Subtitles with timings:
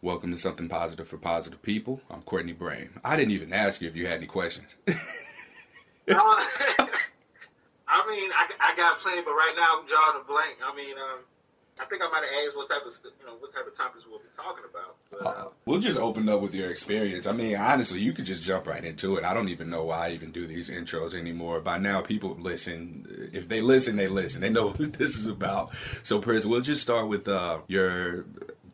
[0.00, 2.00] Welcome to Something Positive for Positive People.
[2.08, 2.90] I'm Courtney Brame.
[3.02, 4.76] I didn't even ask you if you had any questions.
[4.88, 4.94] uh,
[6.08, 10.58] I mean, I, I got plenty, but right now I'm drawing a blank.
[10.64, 11.24] I mean, um,
[11.80, 14.04] I think I might have asked what type of you know what type of topics
[14.08, 14.96] we'll be talking about.
[15.10, 17.26] But, uh, uh, we'll just open up with your experience.
[17.26, 19.24] I mean, honestly, you could just jump right into it.
[19.24, 21.60] I don't even know why I even do these intros anymore.
[21.60, 23.30] By now, people listen.
[23.32, 24.42] If they listen, they listen.
[24.42, 25.74] They know what this is about.
[26.04, 28.26] So, Pris, we'll just start with uh, your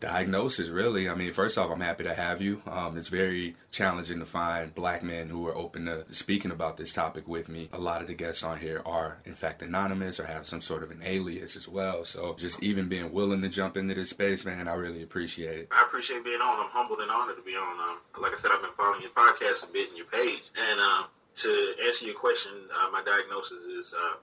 [0.04, 1.08] diagnosis really.
[1.08, 2.62] I mean first off i'm happy to have you.
[2.66, 6.92] Um, it's very challenging to find black men who are open to speaking about this
[6.92, 7.70] topic with me.
[7.72, 10.82] A lot of the guests on here are in fact anonymous or have some sort
[10.82, 12.04] of an alias as well.
[12.04, 15.68] So just even being willing to jump into this space man i really appreciate it.
[15.70, 16.60] I appreciate being on.
[16.60, 17.80] I'm humbled and honored to be on.
[17.80, 20.44] Um, like i said i've been following your podcast a bit and your page.
[20.70, 21.04] And uh,
[21.36, 24.16] to answer your question uh, my diagnosis is uh,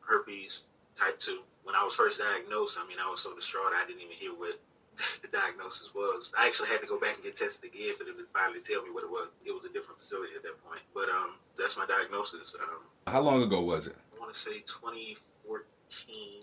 [0.00, 0.62] herpes
[0.98, 4.02] type 2 when i was first diagnosed i mean i was so distraught i didn't
[4.02, 4.58] even hear what
[5.22, 6.32] the diagnosis was.
[6.36, 8.82] I actually had to go back and get tested again for them to finally tell
[8.82, 9.28] me what it was.
[9.44, 10.80] It was a different facility at that point.
[10.94, 12.54] But um, that's my diagnosis.
[12.60, 13.96] Um, How long ago was it?
[14.16, 16.42] I want to say 2014,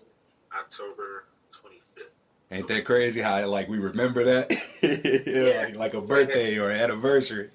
[0.58, 2.12] October 25th.
[2.50, 4.50] Ain't that crazy how like we remember that?
[4.82, 5.66] yeah.
[5.66, 7.50] like, like a birthday or anniversary.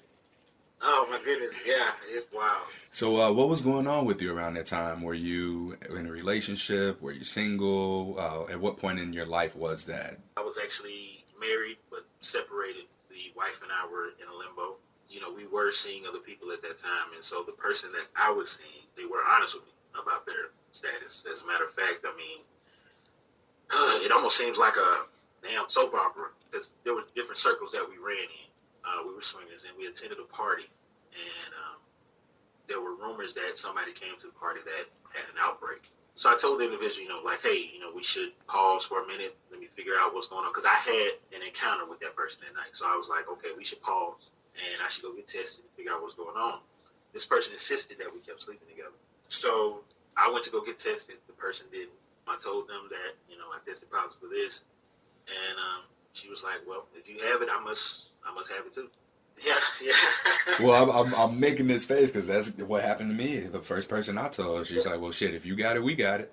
[0.80, 2.62] Oh my goodness, yeah, it's wild.
[2.90, 5.02] So, uh, what was going on with you around that time?
[5.02, 7.02] Were you in a relationship?
[7.02, 8.14] Were you single?
[8.18, 10.18] Uh, at what point in your life was that?
[10.36, 12.84] I was actually married, but separated.
[13.10, 14.76] The wife and I were in a limbo.
[15.10, 18.06] You know, we were seeing other people at that time, and so the person that
[18.14, 21.26] I was seeing, they were honest with me about their status.
[21.30, 22.38] As a matter of fact, I mean,
[23.70, 25.02] uh, it almost seems like a
[25.42, 28.47] damn soap opera because there were different circles that we ran in
[28.88, 30.64] uh, we were swingers, and we attended a party,
[31.12, 31.78] and um,
[32.66, 35.84] there were rumors that somebody came to the party that had an outbreak.
[36.18, 39.04] So I told the individual, you know, like, hey, you know, we should pause for
[39.04, 39.38] a minute.
[39.54, 40.50] Let me figure out what's going on.
[40.50, 42.74] Because I had an encounter with that person that night.
[42.74, 45.70] So I was like, okay, we should pause and I should go get tested and
[45.78, 46.58] figure out what's going on.
[47.14, 48.98] This person insisted that we kept sleeping together.
[49.30, 49.86] So
[50.18, 51.22] I went to go get tested.
[51.30, 51.94] The person didn't.
[52.26, 54.66] I told them that, you know, I tested positive for this.
[55.30, 55.86] And um,
[56.18, 58.88] she was like, well, if you have it, I must I must have it too.
[59.44, 60.66] Yeah, yeah.
[60.66, 63.38] well, I'm, I'm, I'm, making this face because that's what happened to me.
[63.38, 66.20] The first person I told, she's like, "Well, shit, if you got it, we got
[66.20, 66.32] it."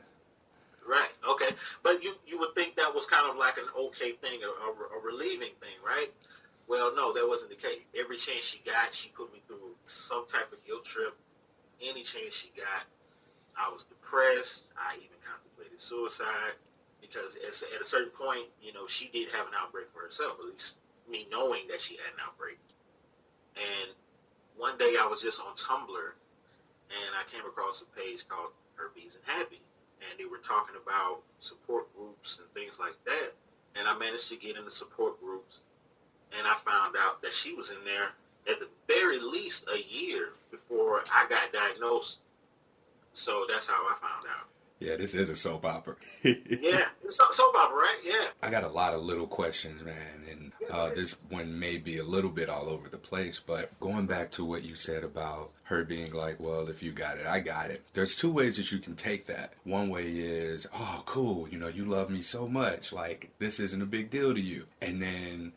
[0.88, 1.10] Right.
[1.30, 1.50] Okay.
[1.84, 5.00] But you you would think that was kind of like an okay thing, a, a,
[5.00, 6.12] a relieving thing, right?
[6.68, 7.82] Well, no, that wasn't the case.
[7.98, 11.16] Every chance she got, she put me through some type of guilt trip.
[11.80, 12.90] Any chance she got,
[13.56, 14.66] I was depressed.
[14.74, 16.58] I even contemplated suicide
[17.02, 20.46] because at a certain point, you know, she did have an outbreak for herself, at
[20.46, 20.74] least
[21.10, 22.60] me knowing that she had an outbreak.
[23.56, 23.92] And
[24.58, 26.12] one day I was just on Tumblr
[26.90, 29.62] and I came across a page called Herpes and Happy.
[30.02, 33.34] And they were talking about support groups and things like that.
[33.76, 35.60] And I managed to get in the support groups.
[36.38, 38.10] And I found out that she was in there
[38.50, 42.20] at the very least a year before I got diagnosed.
[43.14, 44.48] So that's how I found out.
[44.80, 45.96] Yeah, this is a soap opera.
[46.24, 47.98] yeah, it's a soap opera, right?
[48.04, 48.28] Yeah.
[48.44, 52.04] I got a lot of little questions, man, and uh, this one may be a
[52.04, 53.40] little bit all over the place.
[53.40, 57.18] But going back to what you said about her being like, "Well, if you got
[57.18, 59.54] it, I got it." There's two ways that you can take that.
[59.64, 63.82] One way is, "Oh, cool, you know, you love me so much, like this isn't
[63.82, 65.54] a big deal to you," and then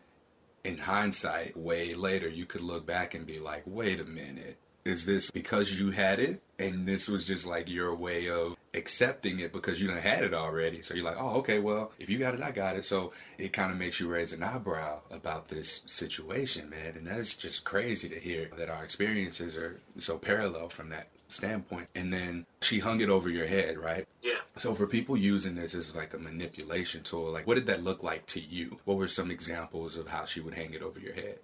[0.64, 5.04] in hindsight, way later, you could look back and be like, "Wait a minute." Is
[5.04, 9.52] this because you had it and this was just like your way of accepting it
[9.52, 10.80] because you done had it already.
[10.80, 12.86] So you're like, oh, okay, well, if you got it, I got it.
[12.86, 16.94] So it kind of makes you raise an eyebrow about this situation, man.
[16.96, 21.88] And that's just crazy to hear that our experiences are so parallel from that standpoint.
[21.94, 24.06] And then she hung it over your head, right?
[24.22, 24.38] Yeah.
[24.56, 28.02] So for people using this as like a manipulation tool, like what did that look
[28.02, 28.78] like to you?
[28.86, 31.40] What were some examples of how she would hang it over your head?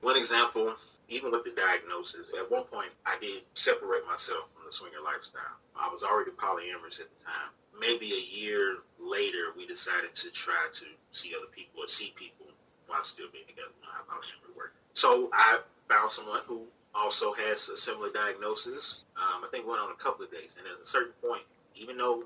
[0.00, 0.76] One example
[1.08, 5.56] even with the diagnosis, at one point I did separate myself from the swinger lifestyle.
[5.78, 7.54] I was already polyamorous at the time.
[7.78, 12.46] Maybe a year later, we decided to try to see other people or see people
[12.86, 13.70] while still being together.
[13.78, 14.74] You know how polyamory.
[14.94, 16.62] So I found someone who
[16.94, 19.04] also has a similar diagnosis.
[19.16, 21.42] Um, I think went on a couple of days, and at a certain point,
[21.76, 22.24] even though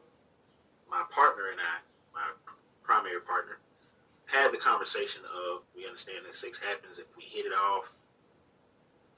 [0.89, 1.83] my partner and I,
[2.15, 2.27] my
[2.83, 3.59] primary partner,
[4.27, 7.91] had the conversation of we understand that sex happens if we hit it off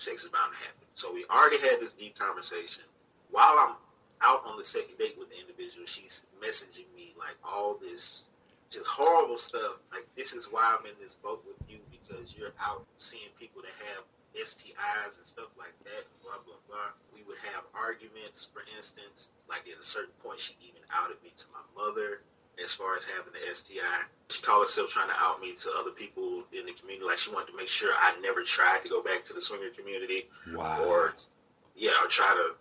[0.02, 0.86] sex is bound to happen.
[0.94, 2.82] So we already had this deep conversation.
[3.30, 3.74] While I'm
[4.20, 8.26] out on the second date with the individual, she's messaging me like all this
[8.70, 9.78] just horrible stuff.
[9.92, 13.62] Like this is why I'm in this boat with you because you're out seeing people
[13.62, 14.02] that have
[14.34, 16.02] STIs and stuff like that.
[16.24, 16.90] Blah blah blah.
[17.14, 19.28] We would have arguments, for instance.
[19.48, 22.26] Like at a certain point, she even outed me to my mother.
[22.62, 24.04] As far as having the STI.
[24.28, 27.06] She called herself trying to out me to other people in the community.
[27.06, 29.70] Like she wanted to make sure I never tried to go back to the swinger
[29.70, 30.28] community.
[30.52, 30.84] Wow.
[30.84, 31.14] Or,
[31.76, 32.56] yeah, or try to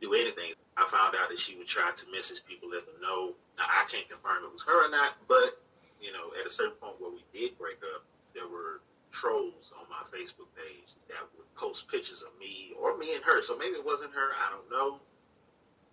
[0.00, 0.54] do anything.
[0.76, 3.32] I found out that she would try to message people, let them know.
[3.58, 5.60] Now, I can't confirm it was her or not, but,
[6.02, 8.02] you know, at a certain point where we did break up,
[8.34, 8.82] there were
[9.14, 13.40] trolls on my Facebook page that would post pictures of me or me and her.
[13.42, 14.34] So maybe it wasn't her.
[14.34, 14.98] I don't know.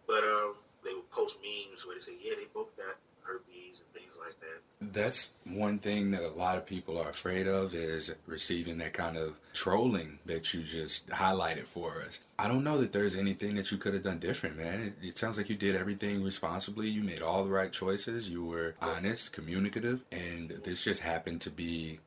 [0.08, 3.94] But um, they would post memes where they say, yeah, they both got herpes and
[3.94, 4.94] things like that.
[4.94, 9.18] That's one thing that a lot of people are afraid of is receiving that kind
[9.18, 12.22] of trolling that you just highlighted for us.
[12.40, 14.82] I don't know that there's anything that you could have done different, man.
[15.02, 16.90] It, it sounds like you did everything responsibly.
[16.90, 18.28] You made all the right choices.
[18.30, 22.00] You were honest, communicative, and this just happened to be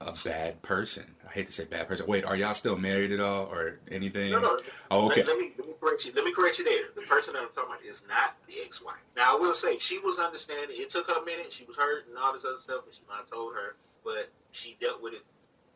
[0.00, 1.04] a bad person.
[1.26, 2.06] I hate to say bad person.
[2.06, 4.30] Wait, are y'all still married at all or anything?
[4.30, 4.60] No, no.
[4.90, 5.22] Oh, okay.
[5.22, 6.12] Let, let, me, let me correct you.
[6.14, 6.84] Let me correct you there.
[6.94, 9.02] The person that I'm talking about is not the ex-wife.
[9.16, 10.76] Now, I will say she was understanding.
[10.78, 11.52] It took her a minute.
[11.52, 13.74] She was hurt and all this other stuff, and she might have told her,
[14.04, 15.24] but she dealt with it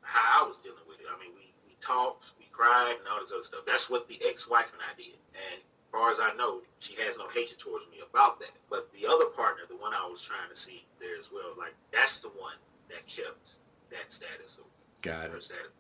[0.03, 1.07] how I was dealing with it.
[1.11, 3.67] I mean, we, we talked, we cried, and all this other stuff.
[3.67, 5.19] That's what the ex-wife and I did.
[5.35, 8.55] And as far as I know, she has no hatred towards me about that.
[8.71, 11.75] But the other partner, the one I was trying to see there as well, like
[11.91, 12.59] that's the one
[12.91, 13.59] that kept
[13.93, 14.65] that status of
[15.03, 15.45] Got her it.
[15.45, 15.73] status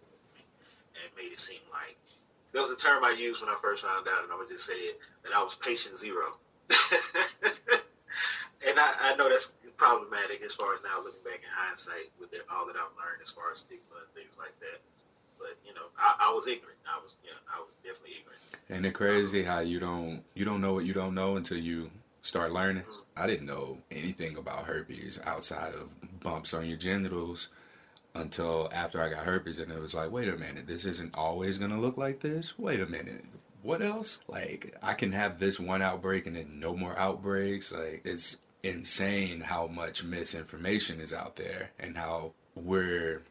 [0.95, 1.97] and made it seem like
[2.53, 4.67] there was a term I used when I first found out, and I would just
[4.67, 6.37] say it that I was patient zero.
[8.61, 12.31] and I, I know that's problematic as far as now looking back in hindsight with
[12.53, 14.79] all that I've learned as far as stigma and things like that.
[15.39, 16.79] But you know, I, I was ignorant.
[16.87, 18.41] I was, yeah, I was definitely ignorant.
[18.69, 21.91] And it crazy how you don't you don't know what you don't know until you
[22.21, 22.85] start learning.
[22.85, 23.23] Mm-hmm.
[23.23, 27.49] I didn't know anything about herpes outside of bumps on your genitals
[28.15, 31.59] until after I got herpes and it was like, wait a minute, this isn't always
[31.59, 32.59] gonna look like this?
[32.59, 33.25] Wait a minute.
[33.63, 34.19] What else?
[34.29, 37.73] Like I can have this one outbreak and then no more outbreaks.
[37.73, 43.23] Like it's insane how much misinformation is out there and how we're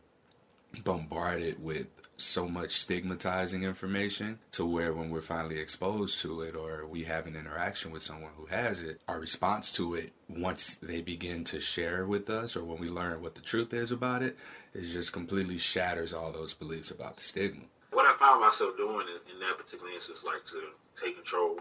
[0.83, 1.87] bombarded with
[2.23, 7.27] so much stigmatizing information to where when we're finally exposed to it or we have
[7.27, 11.59] an interaction with someone who has it, our response to it once they begin to
[11.59, 14.37] share with us or when we learn what the truth is about it,
[14.73, 17.63] it just completely shatters all those beliefs about the stigma.
[17.91, 20.61] What I found myself doing in, in that particular instance, like to
[20.95, 21.59] take control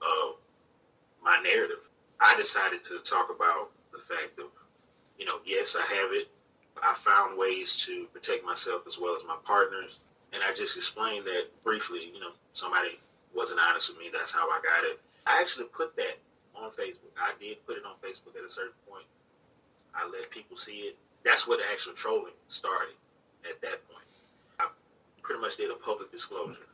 [0.00, 0.36] of
[1.22, 1.78] my narrative,
[2.20, 4.46] I decided to talk about the fact of,
[5.18, 6.28] you know, yes, I have it.
[6.82, 9.98] I found ways to protect myself as well as my partners.
[10.32, 12.10] And I just explained that briefly.
[12.14, 12.98] You know, somebody
[13.34, 14.10] wasn't honest with me.
[14.12, 15.00] That's how I got it.
[15.26, 16.18] I actually put that
[16.54, 17.14] on Facebook.
[17.18, 19.04] I did put it on Facebook at a certain point.
[19.94, 20.96] I let people see it.
[21.24, 22.94] That's where the actual trolling started
[23.44, 24.06] at that point.
[24.58, 24.68] I
[25.22, 26.68] pretty much did a public disclosure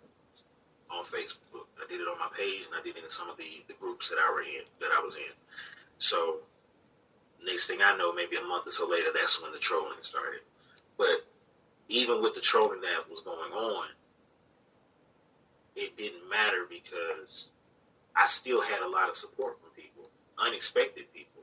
[0.90, 1.66] on Facebook.
[1.82, 3.74] I did it on my page and I did it in some of the, the
[3.74, 5.34] groups that I were in, that I was in.
[5.98, 6.38] So
[7.44, 10.40] next thing I know, maybe a month or so later, that's when the trolling started.
[10.96, 11.26] But
[11.88, 13.86] even with the trolling that was going on,
[15.74, 17.50] it didn't matter because
[18.16, 21.42] I still had a lot of support from people, unexpected people.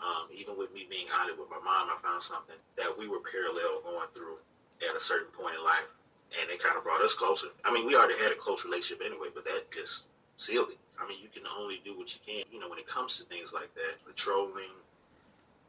[0.00, 3.20] Um, even with me being honest with my mom, I found something that we were
[3.20, 4.40] parallel going through
[4.80, 5.92] at a certain point in life,
[6.40, 7.52] and it kind of brought us closer.
[7.64, 10.08] I mean, we already had a close relationship anyway, but that just
[10.38, 10.80] sealed it.
[10.96, 12.48] I mean, you can only do what you can.
[12.52, 14.72] You know, when it comes to things like that, the trolling,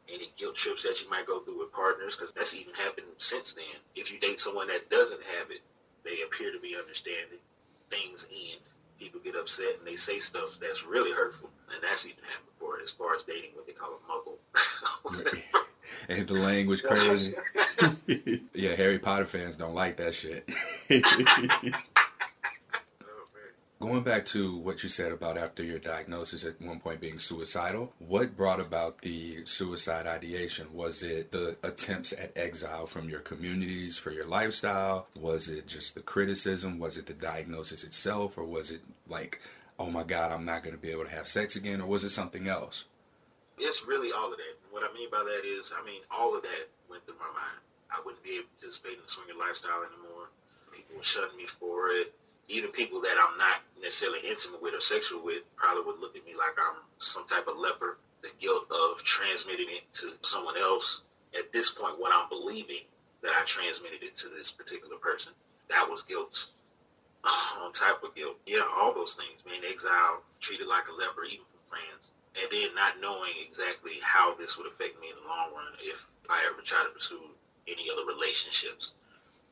[0.09, 3.53] any guilt trips that you might go through with partners, because that's even happened since
[3.53, 3.80] then.
[3.95, 5.62] If you date someone that doesn't have it,
[6.03, 7.39] they appear to be understanding.
[7.89, 8.62] Things end.
[9.00, 12.79] People get upset and they say stuff that's really hurtful, and that's even happened before.
[12.81, 14.38] As far as dating, what they call a muggle.
[16.10, 17.34] and the language crazy.
[18.53, 20.50] yeah, Harry Potter fans don't like that shit.
[23.82, 27.92] Going back to what you said about after your diagnosis at one point being suicidal,
[27.98, 30.68] what brought about the suicide ideation?
[30.72, 35.08] Was it the attempts at exile from your communities for your lifestyle?
[35.20, 36.78] Was it just the criticism?
[36.78, 38.38] Was it the diagnosis itself?
[38.38, 39.42] Or was it like,
[39.80, 41.82] oh my God, I'm not going to be able to have sex again?
[41.82, 42.86] Or was it something else?
[43.58, 44.58] It's really all of that.
[44.70, 47.66] What I mean by that is, I mean, all of that went through my mind.
[47.90, 50.30] I wouldn't be able to participate in the swinger lifestyle anymore.
[50.72, 52.14] People were shutting me for it
[52.51, 56.25] even people that I'm not necessarily intimate with or sexual with probably would look at
[56.25, 57.98] me like I'm some type of leper.
[58.22, 61.01] The guilt of transmitting it to someone else.
[61.34, 62.84] At this point, what I'm believing
[63.24, 65.31] that I transmitted it to this particular person,
[65.70, 66.51] that was guilt.
[67.62, 71.46] On top of guilt, yeah, all those things, being exiled, treated like a leper, even
[71.48, 75.55] from friends, and then not knowing exactly how this would affect me in the long
[75.55, 77.22] run if I ever try to pursue
[77.67, 78.93] any other relationships.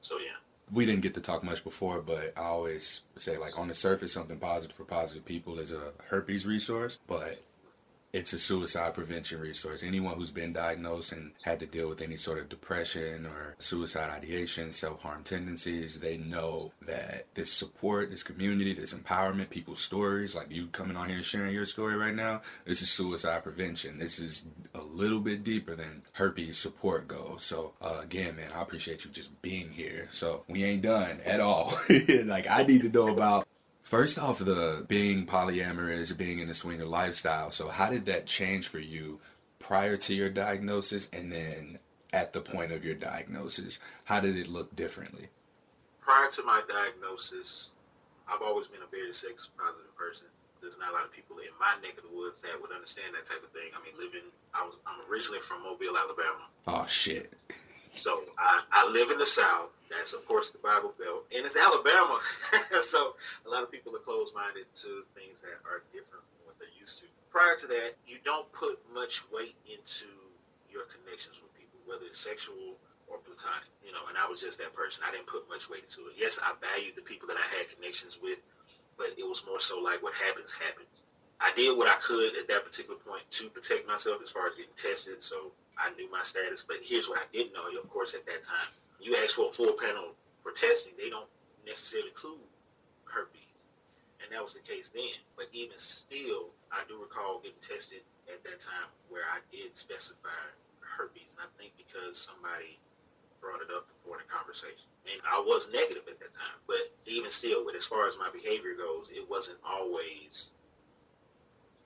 [0.02, 0.38] So yeah
[0.72, 4.14] we didn't get to talk much before, but I always say like on the surface,
[4.14, 7.00] something positive for positive people is a herpes resource.
[7.08, 7.42] But
[8.12, 9.84] it's a suicide prevention resource.
[9.84, 14.10] Anyone who's been diagnosed and had to deal with any sort of depression or suicide
[14.10, 20.36] ideation, self harm tendencies, they know that this support, this community, this empowerment, people's stories,
[20.36, 24.00] like you coming on here and sharing your story right now, this is suicide prevention.
[24.00, 27.44] This is a little bit deeper than herpes support goes.
[27.44, 30.08] So, uh, again, man, I appreciate you just being here.
[30.12, 31.80] So, we ain't done at all.
[32.26, 33.48] like, I need to know about
[33.90, 37.50] First off, the being polyamorous, being in a swinger lifestyle.
[37.50, 39.18] So, how did that change for you
[39.58, 41.80] prior to your diagnosis, and then
[42.14, 43.80] at the point of your diagnosis?
[44.04, 45.30] How did it look differently?
[46.02, 47.72] Prior to my diagnosis,
[48.32, 50.28] I've always been a very sex positive person.
[50.62, 53.16] There's not a lot of people in my neck of the woods that would understand
[53.16, 53.74] that type of thing.
[53.74, 56.46] I mean, living, I was, I'm originally from Mobile, Alabama.
[56.68, 57.34] Oh shit.
[57.96, 59.70] So I, I live in the South.
[59.90, 62.20] That's of course the Bible Belt, and it's Alabama.
[62.82, 63.16] so
[63.46, 67.02] a lot of people are closed-minded to things that are different from what they're used
[67.02, 67.06] to.
[67.34, 70.06] Prior to that, you don't put much weight into
[70.70, 72.78] your connections with people, whether it's sexual
[73.10, 73.66] or platonic.
[73.82, 75.02] You know, and I was just that person.
[75.02, 76.16] I didn't put much weight into it.
[76.18, 78.38] Yes, I valued the people that I had connections with,
[78.98, 81.09] but it was more so like what happens happens.
[81.42, 84.56] I did what I could at that particular point to protect myself as far as
[84.56, 85.24] getting tested.
[85.24, 86.64] So I knew my status.
[86.68, 88.70] But here's what I didn't know, of course, at that time
[89.00, 90.12] you ask for a full panel
[90.44, 91.30] for testing, they don't
[91.66, 92.44] necessarily include
[93.06, 93.40] herpes.
[94.22, 95.16] And that was the case then.
[95.36, 100.44] But even still, I do recall getting tested at that time where I did specify
[100.84, 101.32] herpes.
[101.32, 102.78] And I think because somebody
[103.40, 104.92] brought it up before the conversation.
[105.08, 106.60] And I was negative at that time.
[106.68, 110.52] But even still, with as far as my behavior goes, it wasn't always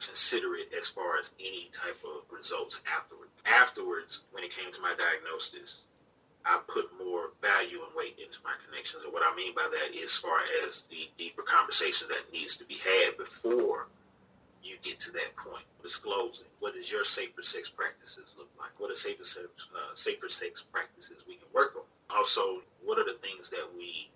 [0.06, 3.30] considerate as far as any type of results afterward.
[3.46, 5.84] Afterwards, when it came to my diagnosis,
[6.46, 9.04] I put more value and weight into my connections.
[9.04, 12.58] And what I mean by that is as far as the deeper conversation that needs
[12.58, 13.88] to be had before
[14.64, 15.64] you get to that point.
[15.82, 18.72] Disclosing what does your safer sex practices look like?
[18.78, 21.88] What are safer sex, uh, safer sex practices we can work on?
[22.16, 24.10] Also, what are the things that we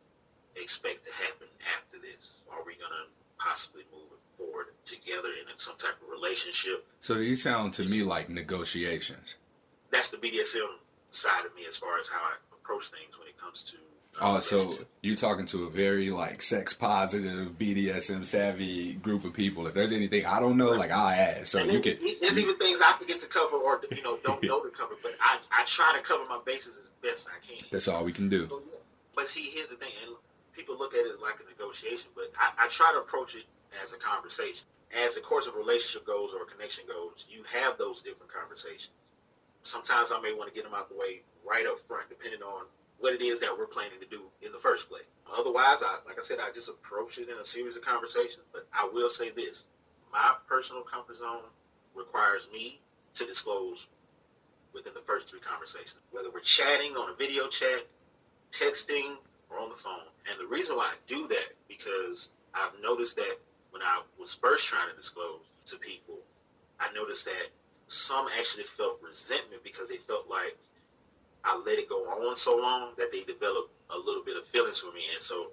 [0.56, 2.44] expect to happen after this?
[2.51, 3.08] Are we going to
[3.39, 6.86] possibly move forward together in some type of relationship?
[7.00, 9.36] So these sound to me like negotiations.
[9.91, 10.67] That's the BDSM
[11.10, 13.77] side of me as far as how I approach things when it comes to.
[14.20, 19.34] Uh, oh, so you're talking to a very like sex positive, BDSM savvy group of
[19.34, 19.67] people.
[19.67, 21.48] If there's anything I don't know, like I'll ask.
[21.48, 21.98] So and you can.
[22.22, 25.13] There's even things I forget to cover or you know don't know to cover, but
[25.22, 27.67] I I try to cover my bases as best I can.
[27.72, 28.62] That's all we can do.
[29.15, 30.15] But see, here's the thing, and
[30.58, 33.46] people look at it like a negotiation, but I, I try to approach it
[33.84, 34.66] as a conversation.
[34.94, 38.82] As the course of relationship goes or a connection goes, you have those different conversations
[39.64, 42.66] sometimes I may want to get them out the way right up front, depending on
[43.00, 45.06] what it is that we're planning to do in the first place.
[45.38, 48.46] Otherwise, I, like I said, I just approach it in a series of conversations.
[48.54, 49.66] But I will say this:
[50.12, 51.44] my personal comfort zone
[51.96, 52.80] requires me
[53.16, 53.88] to disclose
[54.74, 57.84] within the first three conversations, whether we're chatting on a video chat,
[58.54, 59.16] texting,
[59.50, 60.06] or on the phone.
[60.30, 63.40] And the reason why I do that because I've noticed that
[63.72, 66.20] when I was first trying to disclose to people,
[66.80, 67.48] I noticed that
[67.88, 70.58] some actually felt resentment because they felt like
[71.44, 74.80] I let it go on so long that they developed a little bit of feelings
[74.80, 75.52] for me, and so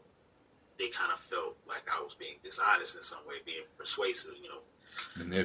[0.79, 4.49] they kind of felt like I was being dishonest in some way, being persuasive, you
[4.49, 4.63] know.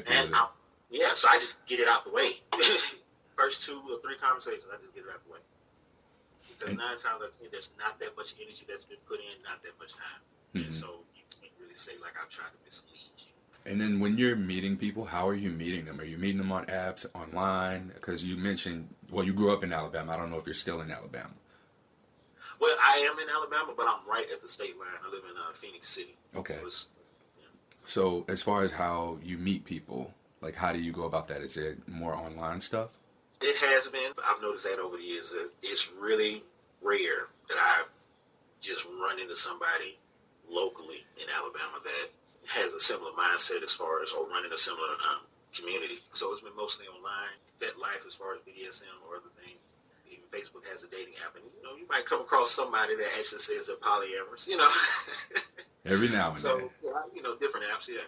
[0.08, 0.48] And I,
[0.90, 2.42] yeah, so I just get it out the way.
[3.38, 5.40] First two or three conversations, I just get it out the way.
[6.60, 9.20] Because and, nine times out of ten, there's not that much energy that's been put
[9.20, 10.22] in, not that much time,
[10.54, 10.68] mm-hmm.
[10.68, 13.32] and so you can't really say like I've tried to mislead you.
[13.66, 16.00] And then when you're meeting people, how are you meeting them?
[16.00, 17.92] Are you meeting them on apps, online?
[17.94, 20.14] Because you mentioned, well, you grew up in Alabama.
[20.14, 21.32] I don't know if you're still in Alabama.
[22.60, 24.90] Well, I am in Alabama, but I'm right at the state line.
[25.06, 26.18] I live in uh, Phenix City.
[26.36, 26.58] Okay.
[26.62, 26.88] So,
[27.38, 27.46] yeah.
[27.86, 31.42] so, as far as how you meet people, like how do you go about that?
[31.42, 32.99] Is it more online stuff?
[33.42, 34.12] It has been.
[34.24, 35.34] I've noticed that over the years.
[35.64, 36.44] It's really
[36.82, 37.88] rare that I've
[38.62, 39.98] just run into somebody
[40.50, 42.08] locally in Alabama that
[42.48, 46.04] has a similar mindset as far as or running a similar um, community.
[46.12, 47.38] So it's been mostly online.
[47.60, 49.60] FetLife as far as BDSM or other things.
[50.08, 53.08] Even Facebook has a dating app, and you know you might come across somebody that
[53.20, 54.48] actually says they're polyamorous.
[54.48, 54.72] You know,
[55.86, 56.70] every now and so, then.
[56.82, 58.08] So you know, different apps, yeah.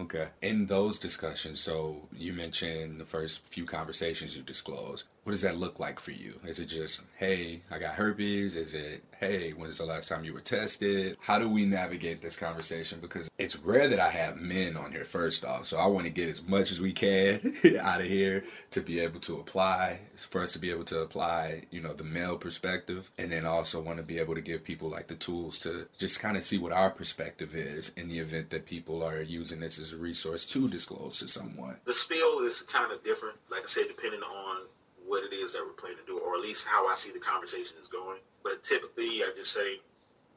[0.00, 0.28] Okay.
[0.40, 5.04] In those discussions, so you mentioned the first few conversations you disclosed.
[5.24, 6.40] What does that look like for you?
[6.44, 8.56] Is it just, hey, I got herpes?
[8.56, 11.14] Is it, hey, when's the last time you were tested?
[11.20, 13.00] How do we navigate this conversation?
[13.00, 15.66] Because it's rare that I have men on here, first off.
[15.66, 18.98] So I want to get as much as we can out of here to be
[19.00, 23.10] able to apply, for us to be able to apply, you know, the male perspective.
[23.18, 26.18] And then also want to be able to give people like the tools to just
[26.18, 29.78] kind of see what our perspective is in the event that people are using this
[29.78, 31.76] as a resource to disclose to someone?
[31.84, 34.62] The spiel is kind of different, like I said, depending on
[35.06, 37.18] what it is that we're planning to do, or at least how I see the
[37.18, 38.18] conversation is going.
[38.42, 39.80] But typically, I just say,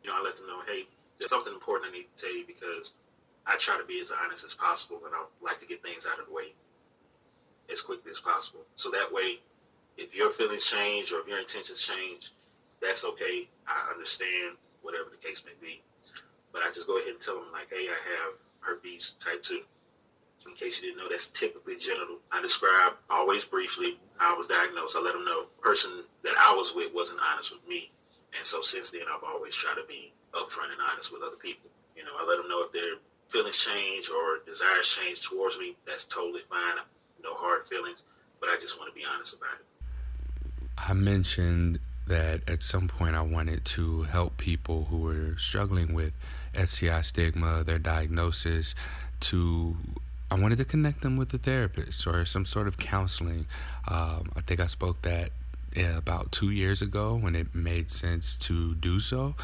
[0.04, 0.86] you know, I let them know, hey,
[1.18, 2.94] there's something important I need to tell you because
[3.46, 6.20] I try to be as honest as possible, and I like to get things out
[6.20, 6.54] of the way
[7.72, 8.62] as quickly as possible.
[8.76, 9.40] So that way,
[9.98, 12.32] if your feelings change or if your intentions change,
[12.82, 13.48] that's okay.
[13.68, 15.82] I understand whatever the case may be.
[16.52, 19.62] But I just go ahead and tell them like, hey, I have herpes type two.
[20.48, 22.18] In case you didn't know, that's typically genital.
[22.32, 24.96] I describe always briefly I was diagnosed.
[24.96, 27.92] I let them know the person that I was with wasn't honest with me.
[28.36, 31.70] And so since then, I've always tried to be upfront and honest with other people.
[31.96, 32.98] You know, I let them know if their
[33.30, 36.78] feelings change or desires change towards me, that's totally fine.
[37.24, 38.04] No hard feelings,
[38.40, 39.66] but I just want to be honest about it.
[40.78, 46.12] I mentioned that at some point I wanted to help people who were struggling with
[46.54, 48.76] STI stigma, their diagnosis,
[49.22, 49.78] to
[50.34, 53.46] I wanted to connect them with a therapist or some sort of counseling.
[53.88, 55.30] Um, I think I spoke that
[55.76, 59.36] yeah, about two years ago when it made sense to do so.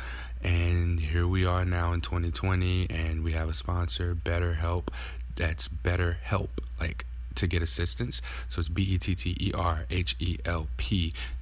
[0.42, 4.88] And here we are now in 2020, and we have a sponsor, BetterHelp.
[5.36, 7.06] That's BetterHelp, like
[7.36, 8.22] to get assistance.
[8.48, 9.14] So it's B-E-T-T-E-R-H-E-L-P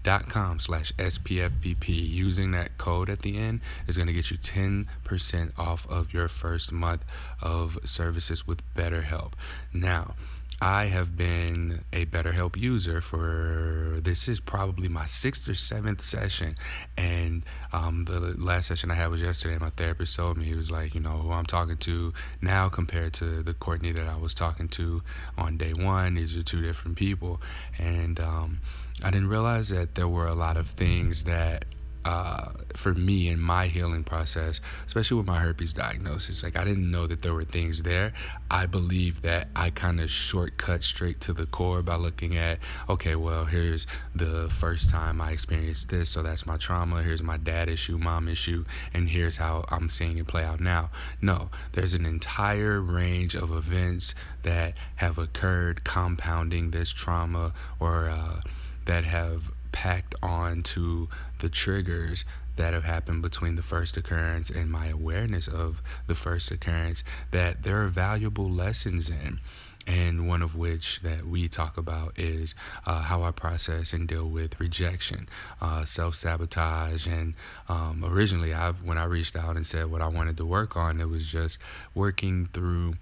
[0.03, 1.87] dot com slash SPFPP.
[1.87, 6.27] Using that code at the end is going to get you 10% off of your
[6.27, 7.03] first month
[7.41, 9.33] of services with BetterHelp.
[9.73, 10.15] Now,
[10.61, 16.55] I have been a BetterHelp user for this is probably my sixth or seventh session,
[16.97, 19.59] and um, the last session I had was yesterday.
[19.59, 22.11] My therapist told me he was like, you know, who I'm talking to
[22.41, 25.03] now compared to the Courtney that I was talking to
[25.37, 26.15] on day one.
[26.15, 27.39] These are two different people,
[27.77, 28.59] and um,
[29.03, 31.65] I didn't realize that there were a lot of things that
[32.07, 36.41] uh, for me in my healing process, especially with my herpes diagnosis.
[36.41, 38.13] Like, I didn't know that there were things there.
[38.49, 43.17] I believe that I kind of shortcut straight to the core by looking at, okay,
[43.17, 47.03] well, here's the first time I experienced this, so that's my trauma.
[47.03, 50.89] Here's my dad issue, mom issue, and here's how I'm seeing it play out now.
[51.21, 58.39] No, there's an entire range of events that have occurred compounding this trauma or uh,
[58.85, 64.71] that have packed on to the triggers that have happened between the first occurrence and
[64.71, 69.39] my awareness of the first occurrence that there are valuable lessons in.
[69.85, 72.55] And one of which that we talk about is
[72.87, 75.29] uh, how I process and deal with rejection,
[75.61, 77.35] uh, self-sabotage, and
[77.69, 80.99] um, originally, I when I reached out and said what I wanted to work on,
[80.99, 81.59] it was just
[81.93, 82.95] working through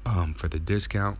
[0.05, 1.17] um, for the discount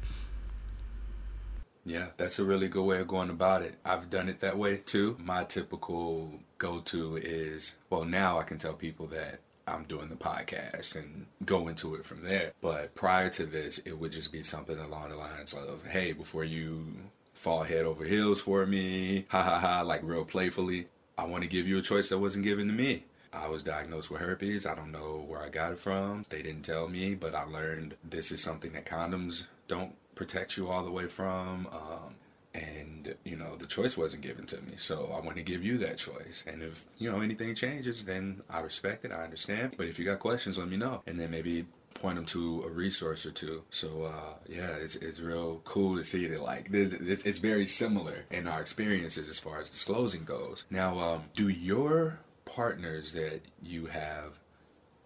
[1.84, 3.76] Yeah, that's a really good way of going about it.
[3.84, 5.16] I've done it that way too.
[5.18, 10.16] My typical go to is well, now I can tell people that I'm doing the
[10.16, 12.52] podcast and go into it from there.
[12.60, 16.44] But prior to this, it would just be something along the lines of, hey, before
[16.44, 16.86] you
[17.34, 21.48] fall head over heels for me, ha ha ha, like real playfully, I want to
[21.48, 23.04] give you a choice that wasn't given to me.
[23.32, 24.66] I was diagnosed with herpes.
[24.66, 26.26] I don't know where I got it from.
[26.30, 30.68] They didn't tell me, but I learned this is something that condoms don't protect you
[30.68, 31.66] all the way from.
[31.72, 32.14] Um,
[32.52, 34.72] and you know the choice wasn't given to me.
[34.76, 36.44] So i want to give you that choice.
[36.46, 39.74] And if you know anything changes then i respect it i understand.
[39.76, 41.02] But if you got questions let me know.
[41.06, 43.62] And then maybe point them to a resource or two.
[43.70, 48.24] So uh, yeah it's, it's real cool to see that like this, it's very similar
[48.30, 53.86] in our experiences as far as disclosing goes now um, do your partners that you
[53.86, 54.38] have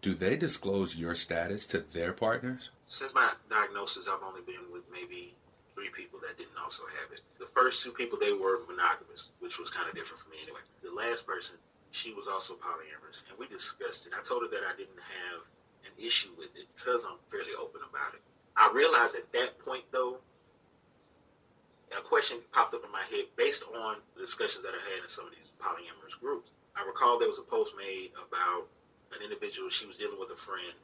[0.00, 4.86] do they disclose your status to their partners since my diagnosis, I've only been with
[4.86, 5.34] maybe
[5.74, 7.26] three people that didn't also have it.
[7.42, 10.62] The first two people, they were monogamous, which was kind of different for me anyway.
[10.78, 11.58] The last person,
[11.90, 14.14] she was also polyamorous, and we discussed it.
[14.14, 15.42] I told her that I didn't have
[15.90, 18.22] an issue with it because I'm fairly open about it.
[18.54, 20.22] I realized at that point, though,
[21.90, 25.10] a question popped up in my head based on the discussions that I had in
[25.10, 26.54] some of these polyamorous groups.
[26.78, 28.70] I recall there was a post made about
[29.10, 30.78] an individual, she was dealing with a friend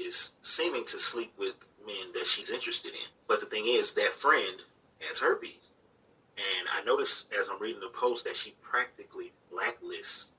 [0.00, 1.54] is seeming to sleep with
[1.86, 3.08] men that she's interested in.
[3.28, 4.60] But the thing is, that friend
[5.00, 5.70] has herpes.
[6.36, 10.30] And I noticed as I'm reading the post that she practically blacklists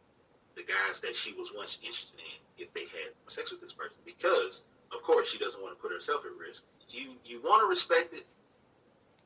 [0.56, 3.96] the guys that she was once interested in if they had sex with this person
[4.06, 6.64] because, of course, she doesn't want to put herself at risk.
[6.90, 8.26] You you want to respect it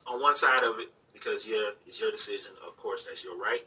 [0.06, 2.52] on one side of it because yeah, it's your decision.
[2.66, 3.66] Of course, that's your right.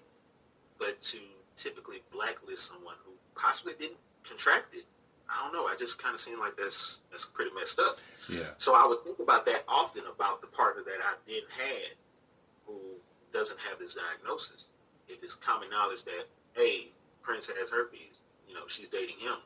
[0.78, 1.18] But to
[1.57, 4.85] typically blacklist someone who possibly didn't contract it
[5.28, 5.66] I don't know.
[5.66, 7.98] I just kind of seem like that's that's pretty messed up.
[8.28, 8.50] Yeah.
[8.58, 11.92] So I would think about that often about the partner that I then had
[12.66, 12.74] who
[13.32, 14.64] doesn't have this diagnosis.
[15.08, 16.88] If it's common knowledge that hey,
[17.22, 19.36] Prince has herpes, you know, she's dating him.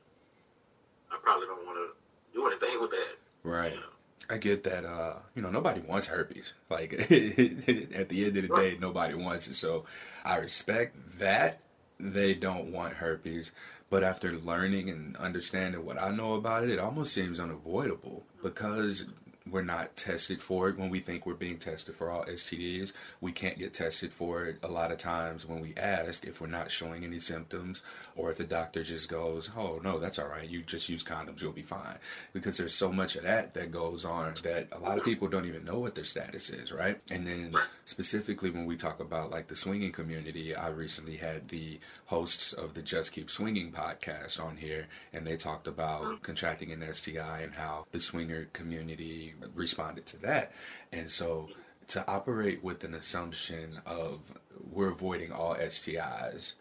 [1.10, 3.16] I probably don't want to do anything with that.
[3.42, 3.72] Right.
[3.72, 3.86] You know?
[4.30, 4.84] I get that.
[4.84, 6.52] Uh, you know, nobody wants herpes.
[6.70, 9.54] Like at the end of the day, nobody wants it.
[9.54, 9.84] So
[10.24, 11.60] I respect that
[11.98, 13.52] they don't want herpes.
[13.92, 19.04] But after learning and understanding what I know about it, it almost seems unavoidable because
[19.50, 22.92] we're not tested for it when we think we're being tested for all STDs.
[23.20, 26.46] We can't get tested for it a lot of times when we ask if we're
[26.46, 27.82] not showing any symptoms
[28.16, 30.48] or if the doctor just goes, "Oh, no, that's all right.
[30.48, 31.98] You just use condoms, you'll be fine."
[32.32, 35.46] Because there's so much of that that goes on that a lot of people don't
[35.46, 37.00] even know what their status is, right?
[37.10, 41.80] And then specifically when we talk about like the swinging community, I recently had the
[42.06, 46.18] hosts of the Just Keep Swinging podcast on here and they talked about oh.
[46.22, 50.52] contracting an STI and how the swinger community responded to that.
[50.92, 51.48] And so
[51.88, 54.32] to operate with an assumption of
[54.70, 56.54] we're avoiding all STIs,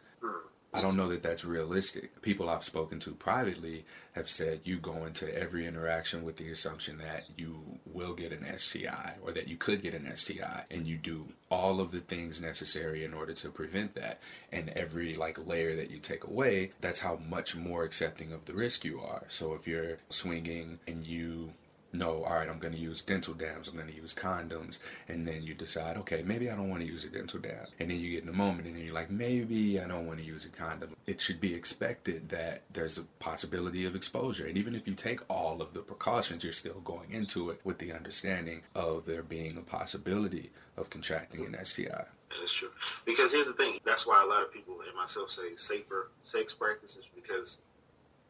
[0.74, 2.22] I don't know that that's realistic.
[2.22, 6.98] People I've spoken to privately have said you go into every interaction with the assumption
[7.00, 10.96] that you will get an STI or that you could get an STI and you
[10.96, 14.22] do all of the things necessary in order to prevent that.
[14.54, 18.54] And every like layer that you take away, that's how much more accepting of the
[18.54, 19.26] risk you are.
[19.28, 21.52] So if you're swinging and you
[21.94, 25.28] no, all right, I'm going to use dental dams, I'm going to use condoms, and
[25.28, 27.68] then you decide, okay, maybe I don't want to use a dental dam.
[27.80, 30.20] And then you get in a moment and then you're like, maybe I don't want
[30.20, 30.96] to use a condom.
[31.06, 34.48] It should be expected that there's a possibility of exposure.
[34.48, 37.80] And even if you take all of the precautions, you're still going into it with
[37.80, 42.06] the understanding of there being a possibility of contracting an STI.
[42.40, 42.72] That's true.
[43.06, 46.54] Because here's the thing that's why a lot of people and myself say safer sex
[46.54, 47.58] practices because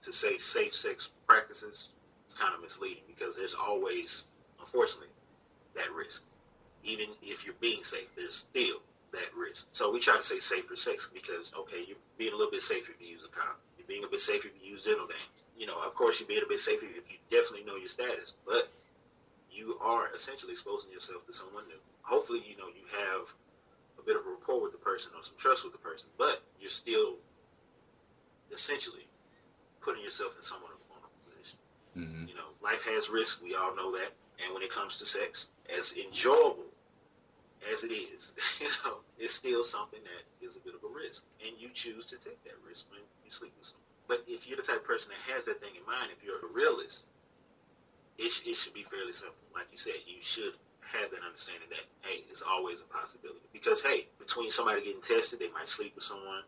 [0.01, 1.89] to say safe sex practices
[2.31, 4.23] it's kind of misleading because there's always,
[4.59, 5.11] unfortunately,
[5.75, 6.23] that risk.
[6.83, 8.79] Even if you're being safe, there's still
[9.11, 9.67] that risk.
[9.73, 12.93] So we try to say safer sex because, okay, you're being a little bit safer
[12.95, 13.59] if you use a condom.
[13.77, 15.43] You're being a bit safer if you use dental dams.
[15.59, 18.33] You know, of course, you're being a bit safer if you definitely know your status,
[18.47, 18.71] but
[19.51, 21.83] you are essentially exposing yourself to someone new.
[22.01, 23.27] Hopefully, you know, you have
[23.99, 26.41] a bit of a rapport with the person or some trust with the person, but
[26.61, 27.19] you're still
[28.53, 29.05] essentially
[29.81, 30.70] putting yourself in someone
[31.97, 32.27] Mm-hmm.
[32.27, 33.41] You know, life has risks.
[33.41, 34.11] We all know that,
[34.43, 36.65] And when it comes to sex, as enjoyable
[37.71, 41.23] as it is, you know, it's still something that is a bit of a risk.
[41.45, 43.85] And you choose to take that risk when you sleep with someone.
[44.07, 46.39] But if you're the type of person that has that thing in mind, if you're
[46.39, 47.05] a realist,
[48.17, 49.35] it, sh- it should be fairly simple.
[49.53, 53.45] Like you said, you should have that understanding that, hey, it's always a possibility.
[53.53, 56.43] Because, hey, between somebody getting tested, they might sleep with someone.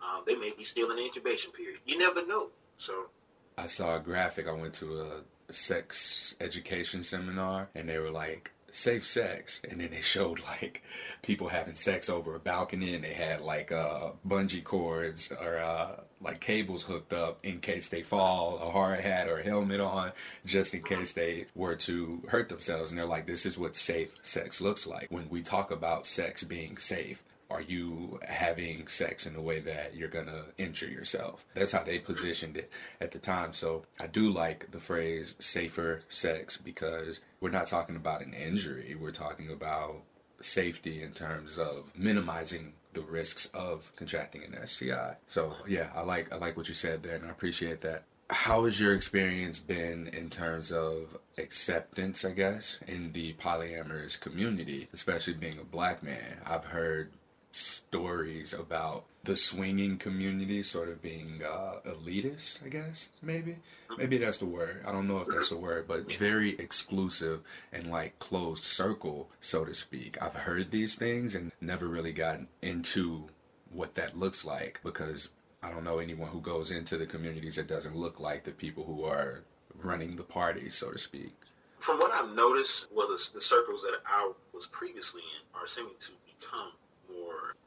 [0.00, 1.80] Um, they may be still in the incubation period.
[1.86, 2.48] You never know.
[2.78, 3.10] So
[3.58, 4.46] I saw a graphic.
[4.46, 9.90] I went to a sex education seminar, and they were like, safe sex and then
[9.90, 10.82] they showed like
[11.22, 15.96] people having sex over a balcony and they had like uh bungee cords or uh
[16.20, 20.12] like cables hooked up in case they fall a hard hat or a helmet on
[20.44, 24.14] just in case they were to hurt themselves and they're like this is what safe
[24.22, 29.34] sex looks like when we talk about sex being safe are you having sex in
[29.34, 31.46] a way that you're gonna injure yourself?
[31.54, 33.52] That's how they positioned it at the time.
[33.52, 38.94] So I do like the phrase safer sex because we're not talking about an injury.
[38.98, 40.02] We're talking about
[40.40, 45.16] safety in terms of minimizing the risks of contracting an STI.
[45.26, 48.04] So yeah, I like I like what you said there and I appreciate that.
[48.30, 54.88] How has your experience been in terms of acceptance, I guess, in the polyamorous community,
[54.92, 56.38] especially being a black man?
[56.44, 57.10] I've heard
[57.58, 63.56] stories about the swinging community sort of being uh, elitist, I guess, maybe.
[63.96, 64.82] Maybe that's the word.
[64.86, 67.40] I don't know if that's the word, but very exclusive
[67.72, 70.20] and like closed circle, so to speak.
[70.22, 73.28] I've heard these things and never really gotten into
[73.70, 75.28] what that looks like because
[75.62, 78.84] I don't know anyone who goes into the communities that doesn't look like the people
[78.84, 79.42] who are
[79.82, 81.34] running the parties, so to speak.
[81.80, 85.94] From what I've noticed, well, the, the circles that I was previously in are seeming
[86.00, 86.72] to become more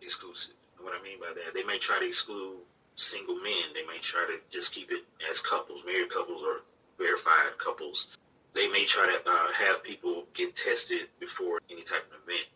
[0.01, 0.55] exclusive.
[0.79, 2.57] What I mean by that, they may try to exclude
[2.95, 3.73] single men.
[3.73, 6.61] They may try to just keep it as couples, married couples or
[6.97, 8.07] verified couples.
[8.53, 12.47] They may try to uh, have people get tested before any type of event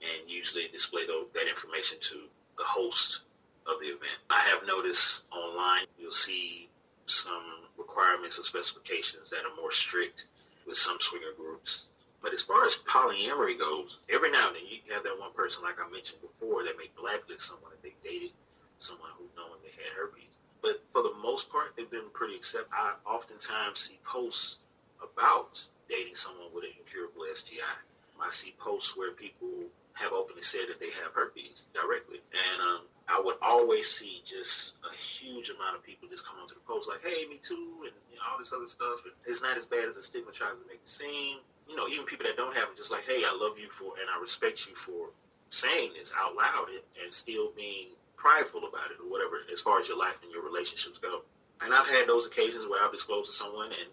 [0.00, 2.16] and usually display the, that information to
[2.58, 3.20] the host
[3.66, 4.18] of the event.
[4.28, 6.68] I have noticed online you'll see
[7.06, 7.42] some
[7.78, 10.26] requirements and specifications that are more strict
[10.66, 11.86] with some swinger groups
[12.22, 15.62] but as far as polyamory goes, every now and then you have that one person,
[15.62, 18.32] like I mentioned before, that may blacklist someone if they dated
[18.78, 20.36] someone who knowing they had herpes.
[20.60, 22.72] But for the most part, they've been pretty accepting.
[22.72, 24.56] I oftentimes see posts
[25.00, 27.76] about dating someone with an incurable STI.
[28.20, 29.48] I see posts where people
[29.94, 32.20] have openly said that they have herpes directly.
[32.32, 36.54] And um, I would always see just a huge amount of people just come onto
[36.54, 39.00] the post like, hey, me too, and you know, all this other stuff.
[39.24, 42.04] It's not as bad as the stigma tries to make it seem you know, even
[42.04, 44.66] people that don't have it, just like, hey, I love you for, and I respect
[44.66, 45.14] you for
[45.50, 49.80] saying this out loud and, and still being prideful about it or whatever, as far
[49.80, 51.22] as your life and your relationships go.
[51.62, 53.88] And I've had those occasions where I've disclosed to someone and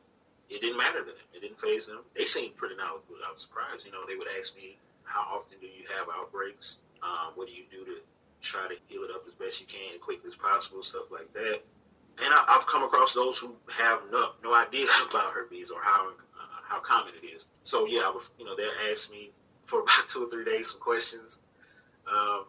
[0.50, 1.28] it didn't matter to them.
[1.34, 2.02] It didn't phase them.
[2.16, 3.22] They seemed pretty knowledgeable.
[3.22, 3.86] I was surprised.
[3.86, 6.80] You know, they would ask me, how often do you have outbreaks?
[7.04, 8.00] Um, what do you do to
[8.42, 11.32] try to heal it up as best you can, as quickly as possible, stuff like
[11.34, 11.62] that.
[12.24, 16.12] And I, have come across those who have no, no idea about herpes or how
[16.68, 17.46] how common it is.
[17.64, 19.32] So yeah, was, you know, they'll ask me
[19.66, 21.40] for about two or three days some questions,
[22.12, 22.46] um,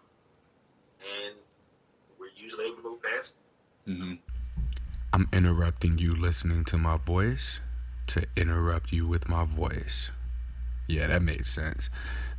[1.25, 1.35] and
[2.19, 3.35] we're usually able to move past.
[3.87, 4.15] Mm-hmm.
[5.13, 7.61] I'm interrupting you listening to my voice
[8.09, 10.11] to interrupt you with my voice.
[10.87, 11.91] Yeah, that makes sense.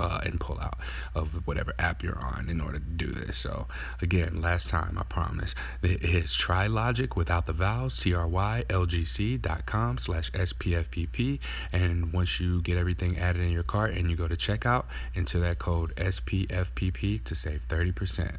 [0.00, 0.78] uh, and pull out
[1.14, 3.36] of whatever app you're on in order to do this.
[3.38, 3.68] So
[4.00, 11.40] again, last time I promise it is TriLogic without the vowels, T-R-Y-L-G-C.com slash S-P-F-P-P.
[11.72, 15.38] And once you get everything added in your cart and you go to checkout, enter
[15.40, 18.36] that code S-P-F-P-P to save 30%.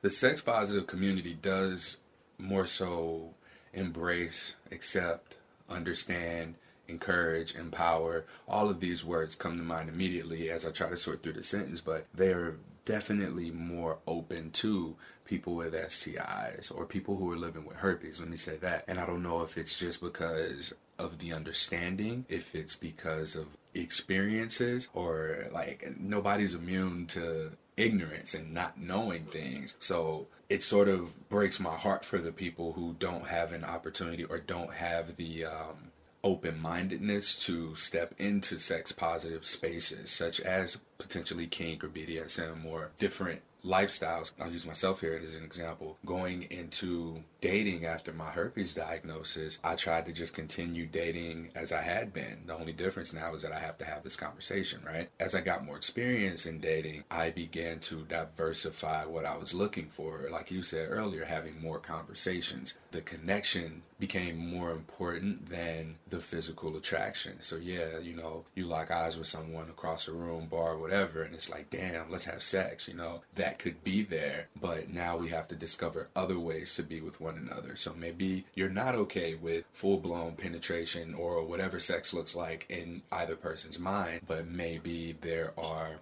[0.00, 1.98] The sex positive community does
[2.38, 3.34] more so
[3.74, 5.36] embrace, accept,
[5.68, 6.54] understand,
[6.88, 8.24] encourage, empower.
[8.46, 11.42] All of these words come to mind immediately as I try to sort through the
[11.42, 14.96] sentence, but they're definitely more open to
[15.26, 18.18] people with STIs or people who are living with herpes.
[18.18, 18.84] Let me say that.
[18.88, 23.46] And I don't know if it's just because of the understanding, if it's because of
[23.74, 29.76] experiences, or like nobody's immune to ignorance and not knowing things.
[29.78, 34.24] So it sort of breaks my heart for the people who don't have an opportunity
[34.24, 35.92] or don't have the um,
[36.24, 42.90] open mindedness to step into sex positive spaces, such as potentially kink or BDSM or
[42.98, 44.32] different lifestyles.
[44.40, 45.98] I'll use myself here as an example.
[46.04, 51.82] Going into dating after my herpes diagnosis, I tried to just continue dating as I
[51.82, 52.42] had been.
[52.46, 55.08] The only difference now is that I have to have this conversation, right?
[55.20, 59.88] As I got more experience in dating, I began to diversify what I was looking
[59.88, 60.28] for.
[60.30, 62.74] Like you said earlier, having more conversations.
[62.90, 67.40] The connection became more important than the physical attraction.
[67.40, 71.34] So yeah, you know, you lock eyes with someone across a room, bar, whatever, and
[71.34, 73.22] it's like, damn, let's have sex, you know.
[73.34, 77.20] That could be there, but now we have to discover other ways to be with
[77.20, 77.76] one another.
[77.76, 83.36] So maybe you're not okay with full-blown penetration or whatever sex looks like in either
[83.36, 86.00] person's mind, but maybe there are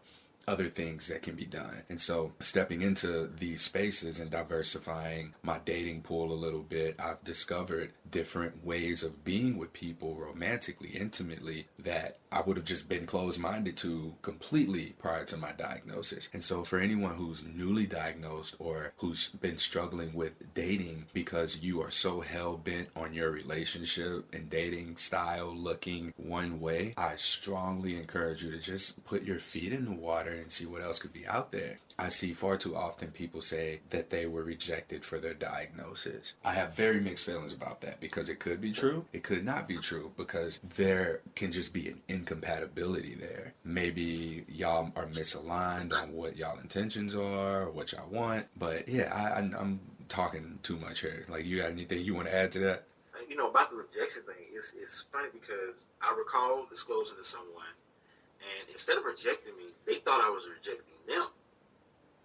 [0.48, 1.82] other things that can be done.
[1.88, 7.24] And so stepping into these spaces and diversifying my dating pool a little bit, I've
[7.24, 13.06] discovered different ways of being with people romantically, intimately that I would have just been
[13.06, 16.28] closed minded to completely prior to my diagnosis.
[16.32, 21.82] And so, for anyone who's newly diagnosed or who's been struggling with dating because you
[21.82, 27.96] are so hell bent on your relationship and dating style looking one way, I strongly
[27.96, 31.12] encourage you to just put your feet in the water and see what else could
[31.12, 31.78] be out there.
[31.98, 36.34] I see far too often people say that they were rejected for their diagnosis.
[36.44, 39.66] I have very mixed feelings about that because it could be true, it could not
[39.66, 43.52] be true because there can just be an incompatibility there.
[43.64, 48.46] Maybe y'all are misaligned on what y'all intentions are, what y'all want.
[48.56, 51.26] But yeah, I, I'm talking too much here.
[51.28, 52.84] Like, you got anything you want to add to that?
[53.28, 57.74] You know, about the rejection thing, it's, it's funny because I recall disclosing to someone,
[58.40, 61.26] and instead of rejecting me, they thought I was rejecting them.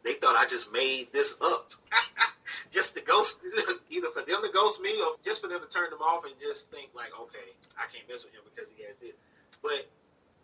[0.03, 1.71] They thought I just made this up.
[2.71, 3.39] just to ghost,
[3.89, 6.33] either for them to ghost me or just for them to turn them off and
[6.39, 9.15] just think like, okay, I can't mess with him because he has this.
[9.61, 9.87] But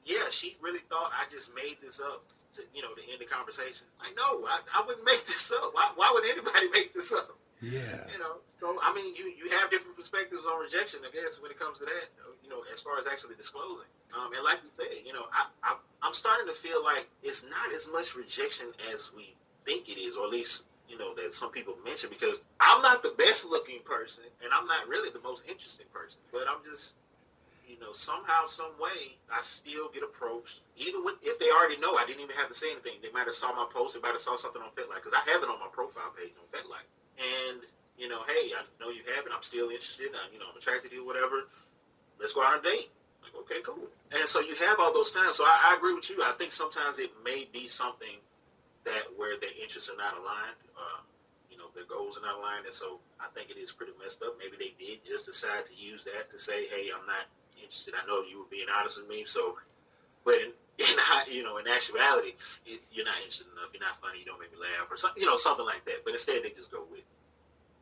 [0.05, 2.23] yeah, she really thought I just made this up
[2.55, 3.85] to, you know, to end the conversation.
[3.99, 5.71] Like, no, I, I wouldn't make this up.
[5.73, 7.35] Why, why would anybody make this up?
[7.61, 8.05] Yeah.
[8.13, 11.49] You know, so I mean, you you have different perspectives on rejection, I guess, when
[11.49, 12.05] it comes to that.
[12.43, 13.89] You know, as far as actually disclosing.
[14.13, 17.43] Um, and like you said, you know, I, I I'm starting to feel like it's
[17.43, 19.33] not as much rejection as we
[19.65, 22.09] think it is, or at least you know that some people mention.
[22.09, 26.21] Because I'm not the best looking person, and I'm not really the most interesting person,
[26.31, 26.93] but I'm just
[27.67, 30.63] you know, somehow, some way, I still get approached.
[30.79, 33.03] Even with, if they already know, I didn't even have to say anything.
[33.03, 33.93] They might have saw my post.
[33.93, 36.31] They might have saw something on FetLife because I have it on my profile page
[36.39, 36.87] on FetLife.
[37.19, 37.59] And
[37.97, 39.33] you know, hey, I know you have it.
[39.33, 40.13] I'm still interested.
[40.13, 41.49] I, you know, I'm attracted to you, whatever.
[42.21, 42.93] Let's go out on a date.
[43.25, 43.89] Like, okay, cool.
[44.13, 45.37] And so you have all those times.
[45.37, 46.21] So I, I agree with you.
[46.21, 48.21] I think sometimes it may be something
[48.85, 50.61] that where their interests are not aligned.
[50.77, 51.01] Uh,
[51.49, 52.69] you know, their goals are not aligned.
[52.69, 54.37] And so I think it is pretty messed up.
[54.37, 57.25] Maybe they did just decide to use that to say, hey, I'm not
[57.61, 57.93] interested.
[57.93, 59.57] I know you were being honest with me, so,
[60.25, 62.33] but in, in you know, in actuality,
[62.91, 63.69] you're not interested enough.
[63.73, 64.19] You're not funny.
[64.19, 66.03] You don't make me laugh, or something, you know, something like that.
[66.03, 67.01] But instead, they just go with.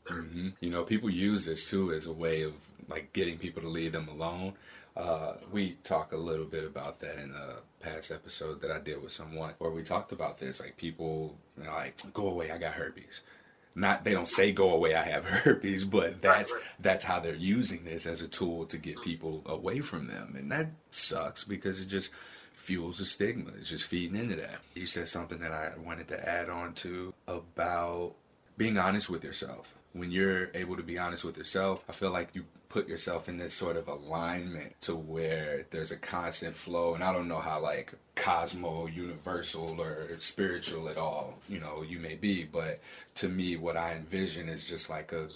[0.06, 0.50] Mm-hmm.
[0.60, 2.54] You know, people use this too as a way of
[2.88, 4.54] like getting people to leave them alone.
[4.96, 9.02] Uh, we talk a little bit about that in a past episode that I did
[9.02, 10.60] with someone where we talked about this.
[10.60, 13.22] Like people, you know, like, go away, I got herpes
[13.76, 16.72] not they don't say go away i have herpes but that's right, right.
[16.80, 20.36] that's how they're using this as a tool to get people away from them.
[20.38, 22.12] And that sucks because it just
[22.54, 23.52] fuels the stigma.
[23.58, 24.58] It's just feeding into that.
[24.74, 28.14] You said something that i wanted to add on to about
[28.58, 29.76] being honest with yourself.
[29.94, 32.46] When you're able to be honest with yourself i feel like you
[32.76, 37.14] put yourself in this sort of alignment to where there's a constant flow and i
[37.14, 42.44] don't know how like cosmo universal or spiritual at all you know you may be
[42.44, 42.82] but
[43.14, 45.30] to me what i envision is just like a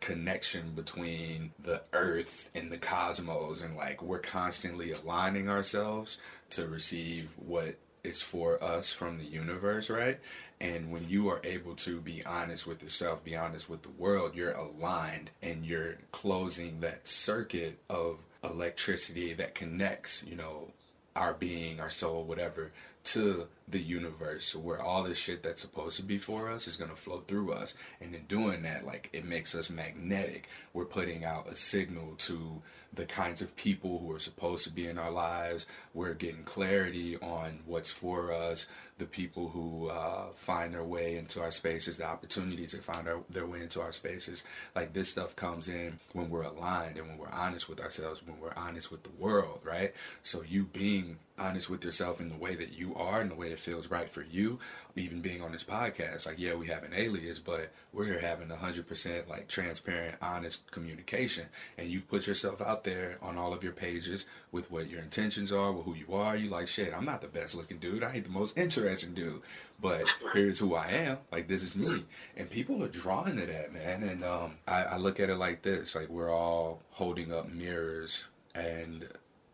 [0.00, 6.18] connection between the earth and the cosmos and like we're constantly aligning ourselves
[6.50, 10.20] to receive what is for us from the universe right
[10.60, 14.34] and when you are able to be honest with yourself, be honest with the world,
[14.34, 20.68] you're aligned and you're closing that circuit of electricity that connects, you know,
[21.16, 22.72] our being, our soul, whatever,
[23.04, 26.90] to the universe where all the shit that's supposed to be for us is going
[26.90, 27.74] to flow through us.
[28.00, 30.48] And in doing that, like, it makes us magnetic.
[30.72, 32.62] We're putting out a signal to
[32.92, 35.66] the kinds of people who are supposed to be in our lives.
[35.92, 38.66] We're getting clarity on what's for us,
[38.98, 43.20] the people who uh, find their way into our spaces, the opportunities that find our,
[43.28, 44.44] their way into our spaces.
[44.76, 48.38] Like this stuff comes in when we're aligned and when we're honest with ourselves, when
[48.40, 49.92] we're honest with the world, right?
[50.22, 53.52] So you being honest with yourself in the way that you are in the way
[53.54, 54.58] it feels right for you
[54.96, 56.26] even being on this podcast.
[56.26, 61.46] Like yeah we have an alias but we're here having 100% like transparent honest communication.
[61.78, 65.50] And you've put yourself out there on all of your pages with what your intentions
[65.50, 66.36] are with who you are.
[66.36, 68.04] You like shit i'm not the best looking dude.
[68.04, 69.40] I ain't the most interesting dude.
[69.80, 71.18] But here's who i am.
[71.32, 72.04] Like this is me.
[72.36, 74.02] And people are drawn to that man.
[74.02, 75.94] And um, I, I look at it like this.
[75.94, 78.24] Like we're all holding up mirrors
[78.54, 79.08] and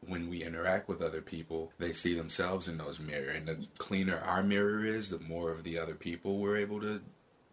[0.07, 3.36] when we interact with other people, they see themselves in those mirrors.
[3.36, 7.01] And the cleaner our mirror is, the more of the other people we're able to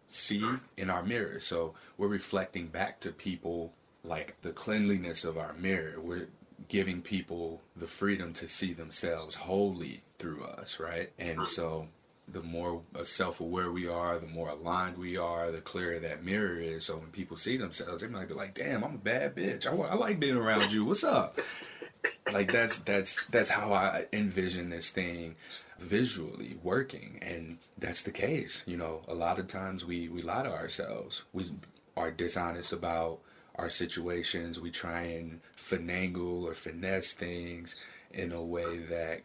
[0.08, 0.44] see
[0.76, 1.40] in our mirror.
[1.40, 6.00] So we're reflecting back to people like the cleanliness of our mirror.
[6.00, 6.28] We're
[6.68, 11.10] giving people the freedom to see themselves wholly through us, right?
[11.18, 11.88] And so
[12.26, 16.24] the more uh, self aware we are, the more aligned we are, the clearer that
[16.24, 16.86] mirror is.
[16.86, 19.66] So when people see themselves, they might be like, damn, I'm a bad bitch.
[19.66, 20.84] I, I like being around you.
[20.84, 21.38] What's up?
[22.32, 25.36] Like that's that's that's how I envision this thing
[25.78, 27.18] visually working.
[27.22, 31.24] And that's the case you know a lot of times we we lie to ourselves.
[31.32, 31.52] We
[31.96, 33.20] are dishonest about
[33.56, 34.60] our situations.
[34.60, 37.74] We try and finagle or finesse things
[38.12, 39.22] in a way that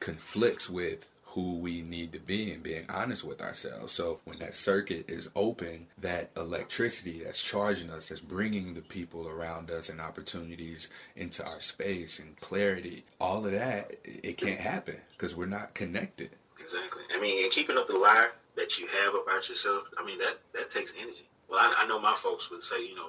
[0.00, 3.92] conflicts with who we need to be and being honest with ourselves.
[3.92, 9.26] So when that circuit is open, that electricity that's charging us, that's bringing the people
[9.26, 14.96] around us and opportunities into our space and clarity, all of that, it can't happen
[15.10, 16.30] because we're not connected.
[16.62, 17.02] Exactly.
[17.12, 20.38] I mean, and keeping up the lie that you have about yourself, I mean, that,
[20.54, 21.28] that takes energy.
[21.50, 23.08] Well, I, I know my folks would say, you know,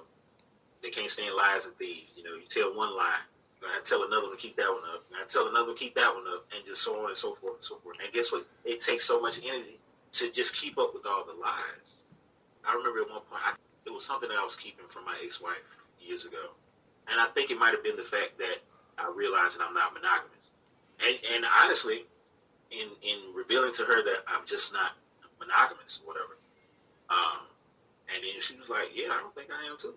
[0.81, 2.09] they can't stand lies and thieves.
[2.15, 3.19] You know, you tell one lie,
[3.71, 5.03] I tell another one to keep that one up.
[5.09, 7.17] And I tell another one to keep that one up, and just so on and
[7.17, 7.97] so forth and so forth.
[8.03, 8.45] And guess what?
[8.65, 9.79] It takes so much energy
[10.13, 12.03] to just keep up with all the lies.
[12.67, 13.53] I remember at one point, I,
[13.85, 15.61] it was something that I was keeping from my ex-wife
[16.01, 16.53] years ago,
[17.07, 18.61] And I think it might have been the fact that
[18.97, 20.49] I realized that I'm not monogamous.
[21.01, 22.05] And, and honestly,
[22.71, 24.93] in in revealing to her that I'm just not
[25.39, 26.37] monogamous, or whatever.
[27.09, 27.45] Um,
[28.09, 29.93] and then she was like, "Yeah, I don't think I am too."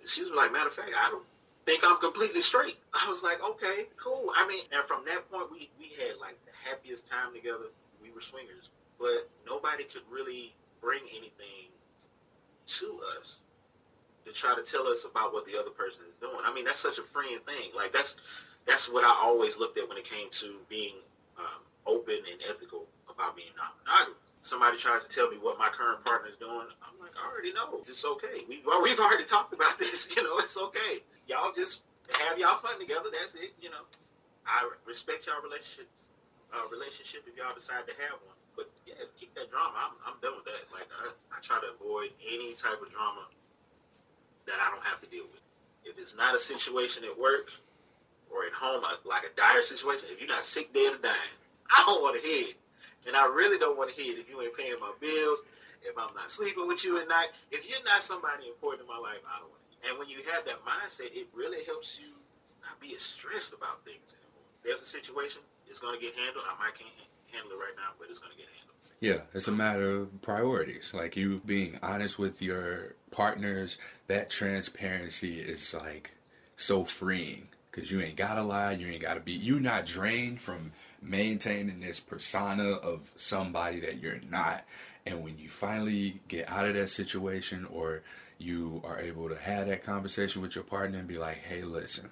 [0.00, 1.24] And she was like, "Matter of fact, I don't
[1.70, 5.50] think I'm completely straight." I was like, "Okay, cool." I mean, and from that point,
[5.50, 7.70] we we had like the happiest time together.
[8.02, 11.68] We were swingers, but nobody could really bring anything
[12.66, 13.38] to us
[14.26, 16.42] to try to tell us about what the other person is doing.
[16.44, 17.70] I mean, that's such a freeing thing.
[17.74, 18.16] Like that's
[18.66, 20.94] that's what I always looked at when it came to being
[21.38, 24.18] um, open and ethical about being non-monogamous.
[24.42, 27.52] Somebody tries to tell me what my current partner is doing, I'm like, I already
[27.52, 27.84] know.
[27.86, 28.40] It's okay.
[28.48, 30.08] We've we've already talked about this.
[30.16, 31.02] You know, it's okay.
[31.30, 33.06] Y'all just have y'all fun together.
[33.14, 33.54] That's it.
[33.62, 33.86] You know,
[34.42, 35.86] I respect y'all relationship
[36.50, 38.34] uh, relationship if y'all decide to have one.
[38.58, 39.78] But yeah, keep that drama.
[39.78, 40.66] I'm, I'm done with that.
[40.74, 43.30] Like I, I try to avoid any type of drama
[44.50, 45.38] that I don't have to deal with.
[45.86, 47.54] If it's not a situation at work
[48.26, 51.36] or at home, like a dire situation, if you're not sick, dead, or dying,
[51.70, 52.58] I don't want to hear it.
[53.06, 55.46] And I really don't want to hear it if you ain't paying my bills,
[55.86, 57.30] if I'm not sleeping with you at night.
[57.54, 59.59] If you're not somebody important in my life, I don't want.
[59.86, 62.12] And when you have that mindset, it really helps you
[62.62, 64.46] not be as stressed about things anymore.
[64.64, 66.44] There's a situation, it's going to get handled.
[66.44, 66.90] I might can't
[67.32, 68.60] handle it right now, but it's going to get handled.
[69.00, 70.92] Yeah, it's a matter of priorities.
[70.92, 73.78] Like you being honest with your partners,
[74.08, 76.10] that transparency is like
[76.56, 80.72] so freeing because you ain't gotta lie, you ain't gotta be, you not drained from
[81.00, 84.64] maintaining this persona of somebody that you're not.
[85.06, 88.02] And when you finally get out of that situation or
[88.40, 92.08] you are able to have that conversation with your partner and be like, hey, listen,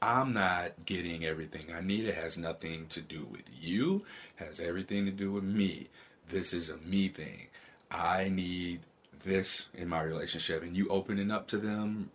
[0.00, 2.06] I'm not getting everything I need.
[2.06, 4.04] It has nothing to do with you,
[4.36, 5.88] has everything to do with me.
[6.28, 7.48] This is a me thing.
[7.90, 8.80] I need
[9.22, 10.62] this in my relationship.
[10.62, 12.10] And you opening up to them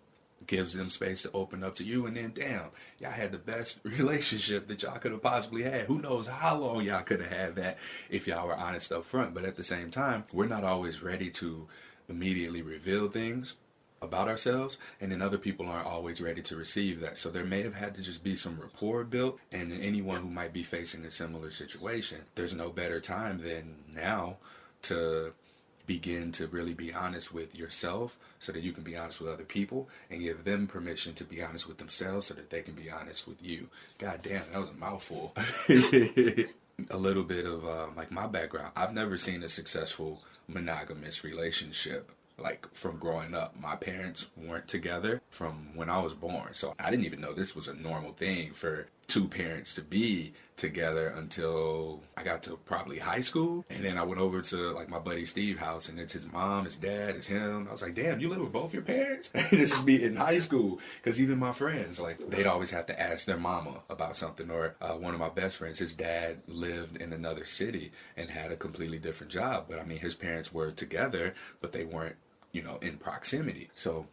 [0.45, 2.05] gives them space to open up to you.
[2.05, 2.69] And then, damn,
[2.99, 5.81] y'all had the best relationship that y'all could have possibly had.
[5.85, 7.77] Who knows how long y'all could have had that
[8.09, 9.33] if y'all were honest up front.
[9.33, 11.67] But at the same time, we're not always ready to
[12.09, 13.55] immediately reveal things
[14.01, 17.63] about ourselves and then other people aren't always ready to receive that so there may
[17.63, 21.09] have had to just be some rapport built and anyone who might be facing a
[21.09, 24.37] similar situation there's no better time than now
[24.83, 25.33] to
[25.87, 29.45] begin to really be honest with yourself so that you can be honest with other
[29.45, 32.91] people and give them permission to be honest with themselves so that they can be
[32.91, 33.69] honest with you.
[33.97, 35.33] God damn, that was a mouthful.
[35.69, 38.73] a little bit of uh, like my background.
[38.75, 43.59] I've never seen a successful monogamous relationship like from growing up.
[43.59, 46.53] My parents weren't together from when I was born.
[46.53, 50.33] So I didn't even know this was a normal thing for two parents to be
[50.57, 53.63] together until I got to probably high school.
[53.69, 56.65] And then I went over to like my buddy Steve's house and it's his mom,
[56.65, 57.67] his dad, it's him.
[57.67, 59.29] I was like, damn, you live with both your parents?
[59.51, 60.79] this is me in high school.
[61.03, 64.49] Cause even my friends, like they'd always have to ask their mama about something.
[64.49, 68.51] Or uh, one of my best friends, his dad lived in another city and had
[68.51, 69.65] a completely different job.
[69.69, 72.15] But I mean, his parents were together, but they weren't,
[72.51, 73.69] you know, in proximity.
[73.73, 74.07] So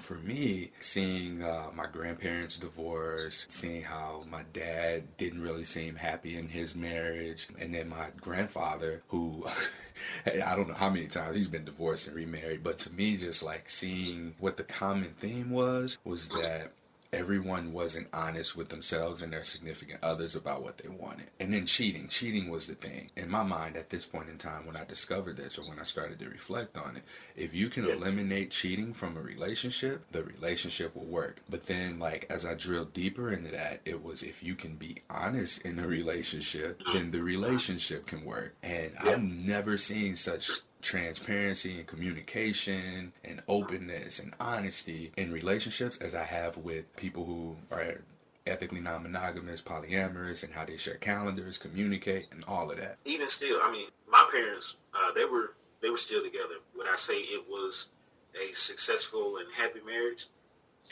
[0.00, 6.36] for me, seeing uh, my grandparents divorce, seeing how my dad didn't really seem happy
[6.36, 9.44] in his marriage, and then my grandfather, who
[10.26, 13.42] I don't know how many times he's been divorced and remarried, but to me, just
[13.42, 16.72] like seeing what the common theme was, was that
[17.12, 21.28] everyone wasn't honest with themselves and their significant others about what they wanted.
[21.40, 22.08] And then cheating.
[22.08, 23.10] Cheating was the thing.
[23.16, 25.84] In my mind, at this point in time, when I discovered this or when I
[25.84, 27.02] started to reflect on it,
[27.36, 31.40] if you can eliminate cheating from a relationship, the relationship will work.
[31.48, 35.02] But then, like, as I drilled deeper into that, it was if you can be
[35.08, 38.54] honest in a relationship, then the relationship can work.
[38.62, 40.50] And I've never seen such
[40.80, 47.56] transparency and communication and openness and honesty in relationships as I have with people who
[47.70, 47.98] are
[48.46, 52.96] ethically non-monogamous, polyamorous, and how they share calendars, communicate, and all of that.
[53.04, 56.58] Even still, I mean, my parents, uh, they were they were still together.
[56.74, 57.88] When I say it was
[58.34, 60.26] a successful and happy marriage,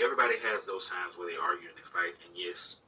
[0.01, 2.15] everybody has those times where they argue and they fight.
[2.25, 2.81] And yes,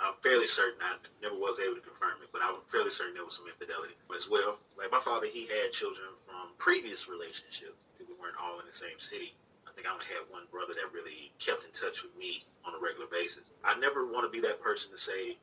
[0.00, 3.24] I'm fairly certain, I never was able to confirm it, but I'm fairly certain there
[3.24, 4.58] was some infidelity as well.
[4.78, 7.74] Like my father, he had children from previous relationships.
[7.98, 9.34] We weren't all in the same city.
[9.66, 12.74] I think I only had one brother that really kept in touch with me on
[12.74, 13.50] a regular basis.
[13.64, 15.36] I never want to be that person to say,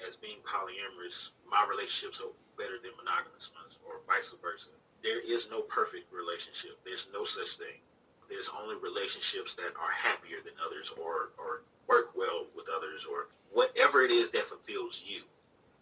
[0.00, 4.72] as being polyamorous, my relationships are better than monogamous ones, or vice versa.
[5.04, 6.80] There is no perfect relationship.
[6.84, 7.83] There's no such thing.
[8.28, 13.28] There's only relationships that are happier than others, or or work well with others, or
[13.52, 15.22] whatever it is that fulfills you.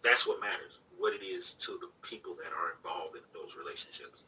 [0.03, 0.79] That's what matters.
[0.97, 4.23] What it is to the people that are involved in those relationships.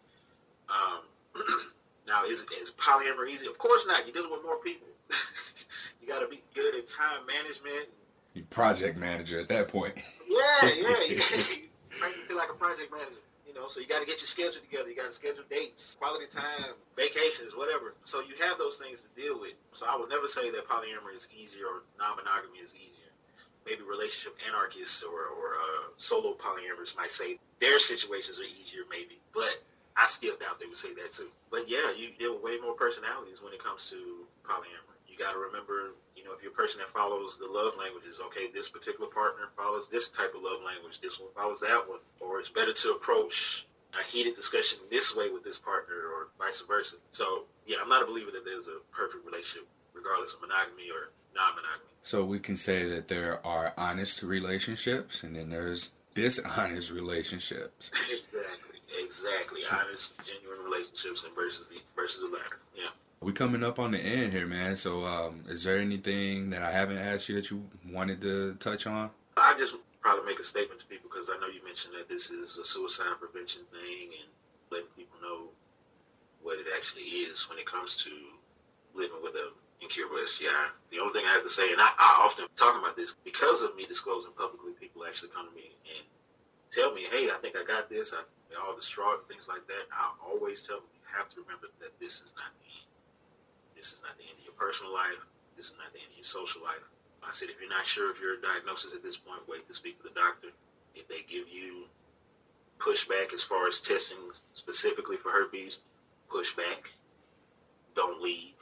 [0.69, 1.01] Um,
[2.07, 3.47] now, is, is polyamory easy?
[3.47, 4.05] Of course not.
[4.05, 4.87] You're dealing with more people.
[6.05, 7.89] You got to be good at time management.
[8.35, 9.95] You project manager at that point.
[10.29, 11.03] Yeah, yeah.
[11.07, 11.17] you
[12.27, 13.15] feel like a project manager.
[13.55, 14.91] Know, so you got to get your schedule together.
[14.91, 17.95] You got to schedule dates, quality time, vacations, whatever.
[18.03, 19.55] So you have those things to deal with.
[19.71, 23.07] So I would never say that polyamory is easier or non-monogamy is easier.
[23.65, 29.23] Maybe relationship anarchists or, or uh, solo polyamorous might say their situations are easier, maybe.
[29.33, 29.63] But
[29.95, 31.31] I still doubt they would say that too.
[31.49, 34.99] But yeah, you deal with way more personalities when it comes to polyamory.
[35.07, 35.95] You got to remember,
[36.25, 39.87] know, if you're a person that follows the love languages, okay, this particular partner follows
[39.91, 43.65] this type of love language, this one follows that one, or it's better to approach
[43.99, 46.97] a heated discussion this way with this partner or vice versa.
[47.11, 51.11] So yeah, I'm not a believer that there's a perfect relationship, regardless of monogamy or
[51.35, 51.89] non-monogamy.
[52.03, 57.89] So we can say that there are honest relationships, and then there's dishonest relationships.
[58.09, 59.61] exactly, exactly.
[59.71, 62.59] Honest, genuine relationships and versus the versus the latter.
[62.75, 62.89] Yeah.
[63.21, 64.75] We coming up on the end here, man.
[64.75, 68.85] So, um, is there anything that I haven't asked you that you wanted to touch
[68.85, 69.09] on?
[69.37, 72.29] I just probably make a statement to people because I know you mentioned that this
[72.29, 74.29] is a suicide prevention thing and
[74.69, 75.49] letting people know
[76.43, 78.11] what it actually is when it comes to
[78.93, 79.49] living with a
[79.81, 80.69] incurable STI.
[80.91, 83.61] The only thing I have to say, and I, I often talk about this because
[83.61, 86.05] of me disclosing publicly, people actually come to me and
[86.69, 88.21] tell me, "Hey, I think I got this." I,
[88.55, 89.83] all distraught and things like that.
[89.91, 92.84] I always tell them, "You have to remember that this is not the end.
[93.85, 95.21] This is not the end of your personal life.
[95.53, 96.81] This is not the end of your social life."
[97.21, 100.01] I said, if you're not sure of your diagnosis at this point, wait to speak
[100.01, 100.49] to the doctor.
[100.95, 101.87] If they give you
[102.79, 104.17] pushback as far as testing
[104.55, 105.77] specifically for herpes,
[106.29, 106.89] push back.
[107.95, 108.55] Don't leave.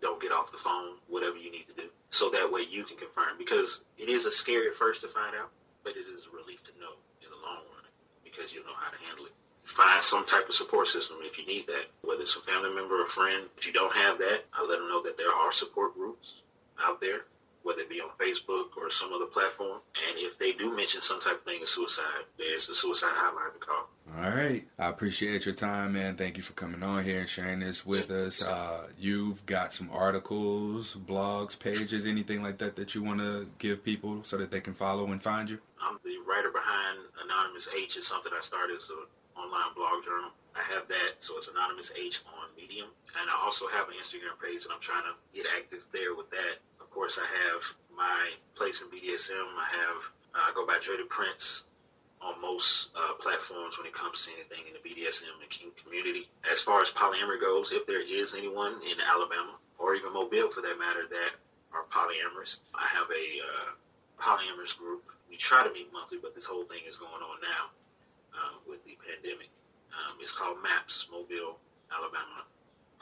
[0.00, 0.98] Don't get off the phone.
[1.08, 3.38] Whatever you need to do, so that way you can confirm.
[3.38, 5.50] Because it is a scary at first to find out,
[5.82, 7.90] but it is a relief to know in the long run
[8.22, 9.32] because you'll know how to handle it.
[9.70, 13.00] Find some type of support system if you need that, whether it's a family member
[13.00, 13.46] or a friend.
[13.56, 16.34] If you don't have that, I let them know that there are support groups
[16.82, 17.20] out there
[17.62, 19.80] whether it be on Facebook or some other platform.
[20.08, 23.52] And if they do mention some type of thing of suicide, there's the suicide hotline
[23.52, 23.88] to call.
[24.16, 24.66] All right.
[24.78, 26.16] I appreciate your time, man.
[26.16, 28.42] Thank you for coming on here and sharing this with us.
[28.42, 33.84] Uh, you've got some articles, blogs, pages, anything like that that you want to give
[33.84, 35.58] people so that they can follow and find you?
[35.82, 37.96] I'm the writer behind Anonymous H.
[37.96, 38.96] It's something I started as an
[39.40, 40.30] online blog journal.
[40.52, 42.92] I have that, so it's Anonymous H on Medium.
[43.16, 46.28] And I also have an Instagram page, and I'm trying to get active there with
[46.30, 46.60] that
[46.90, 47.62] of course, I have
[47.96, 49.46] my place in BDSM.
[49.54, 50.02] I have
[50.34, 51.64] uh, I go by Dre Prince
[52.20, 56.28] on most uh, platforms when it comes to anything in the BDSM and kink community.
[56.50, 60.62] As far as polyamory goes, if there is anyone in Alabama or even Mobile for
[60.62, 61.32] that matter that
[61.72, 63.70] are polyamorous, I have a uh,
[64.18, 65.04] polyamorous group.
[65.30, 67.70] We try to meet monthly, but this whole thing is going on now
[68.34, 69.50] uh, with the pandemic.
[69.90, 71.58] Um, it's called MAPS, Mobile,
[71.90, 72.46] Alabama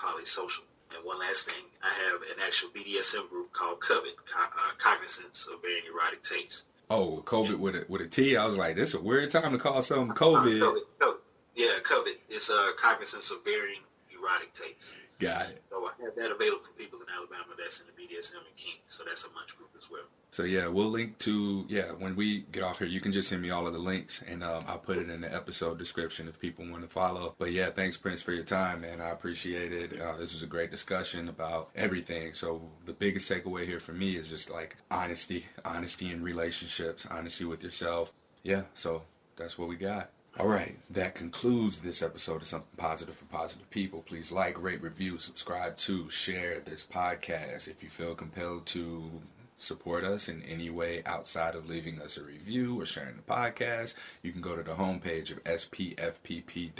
[0.00, 0.64] Polysocial.
[0.94, 5.46] And one last thing, I have an actual BDSM group called Covet, Co- uh, Cognizance
[5.52, 6.64] of Varying Erotic Tastes.
[6.88, 8.36] Oh, Covet with a with a T.
[8.36, 10.62] I was like, this is a weird time to call something COVID.
[10.62, 11.16] Uh, COVID, COVID.
[11.54, 12.18] Yeah, Covet.
[12.30, 14.94] It's a uh, Cognizance of Varying Erotic Tastes.
[15.18, 15.62] Got it.
[15.68, 18.80] So have that available for people in Alabama that's in the BDSM and kink.
[18.88, 20.04] So that's a munch group as well.
[20.30, 22.88] So yeah, we'll link to yeah when we get off here.
[22.88, 25.20] You can just send me all of the links, and um, I'll put it in
[25.20, 27.34] the episode description if people want to follow.
[27.38, 29.00] But yeah, thanks Prince for your time, man.
[29.00, 30.00] I appreciate it.
[30.00, 32.34] Uh, this was a great discussion about everything.
[32.34, 37.44] So the biggest takeaway here for me is just like honesty, honesty in relationships, honesty
[37.44, 38.12] with yourself.
[38.42, 39.02] Yeah, so
[39.36, 40.10] that's what we got.
[40.38, 44.02] All right, that concludes this episode of Something Positive for Positive People.
[44.02, 47.66] Please like, rate, review, subscribe to, share this podcast.
[47.66, 49.10] If you feel compelled to
[49.56, 53.94] support us in any way outside of leaving us a review or sharing the podcast,
[54.22, 56.70] you can go to the homepage of spfpp.org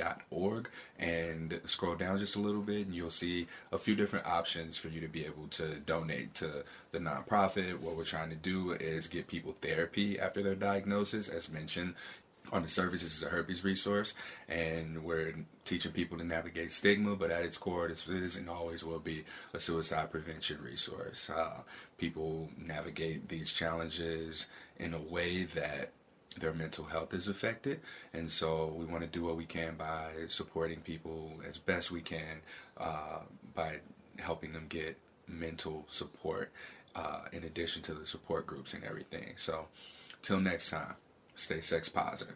[0.96, 4.86] and scroll down just a little bit, and you'll see a few different options for
[4.86, 7.80] you to be able to donate to the nonprofit.
[7.80, 11.28] What we're trying to do is get people therapy after their diagnosis.
[11.28, 11.94] As mentioned,
[12.52, 14.14] on the surface, this is a herpes resource,
[14.48, 15.34] and we're
[15.64, 17.16] teaching people to navigate stigma.
[17.16, 21.30] But at its core, this is and always will be a suicide prevention resource.
[21.30, 21.60] Uh,
[21.98, 24.46] people navigate these challenges
[24.78, 25.92] in a way that
[26.38, 27.80] their mental health is affected,
[28.12, 32.00] and so we want to do what we can by supporting people as best we
[32.00, 32.42] can
[32.78, 33.20] uh,
[33.54, 33.78] by
[34.18, 34.96] helping them get
[35.26, 36.50] mental support
[36.94, 39.34] uh, in addition to the support groups and everything.
[39.36, 39.66] So,
[40.22, 40.94] till next time.
[41.38, 42.34] Stay sex positive.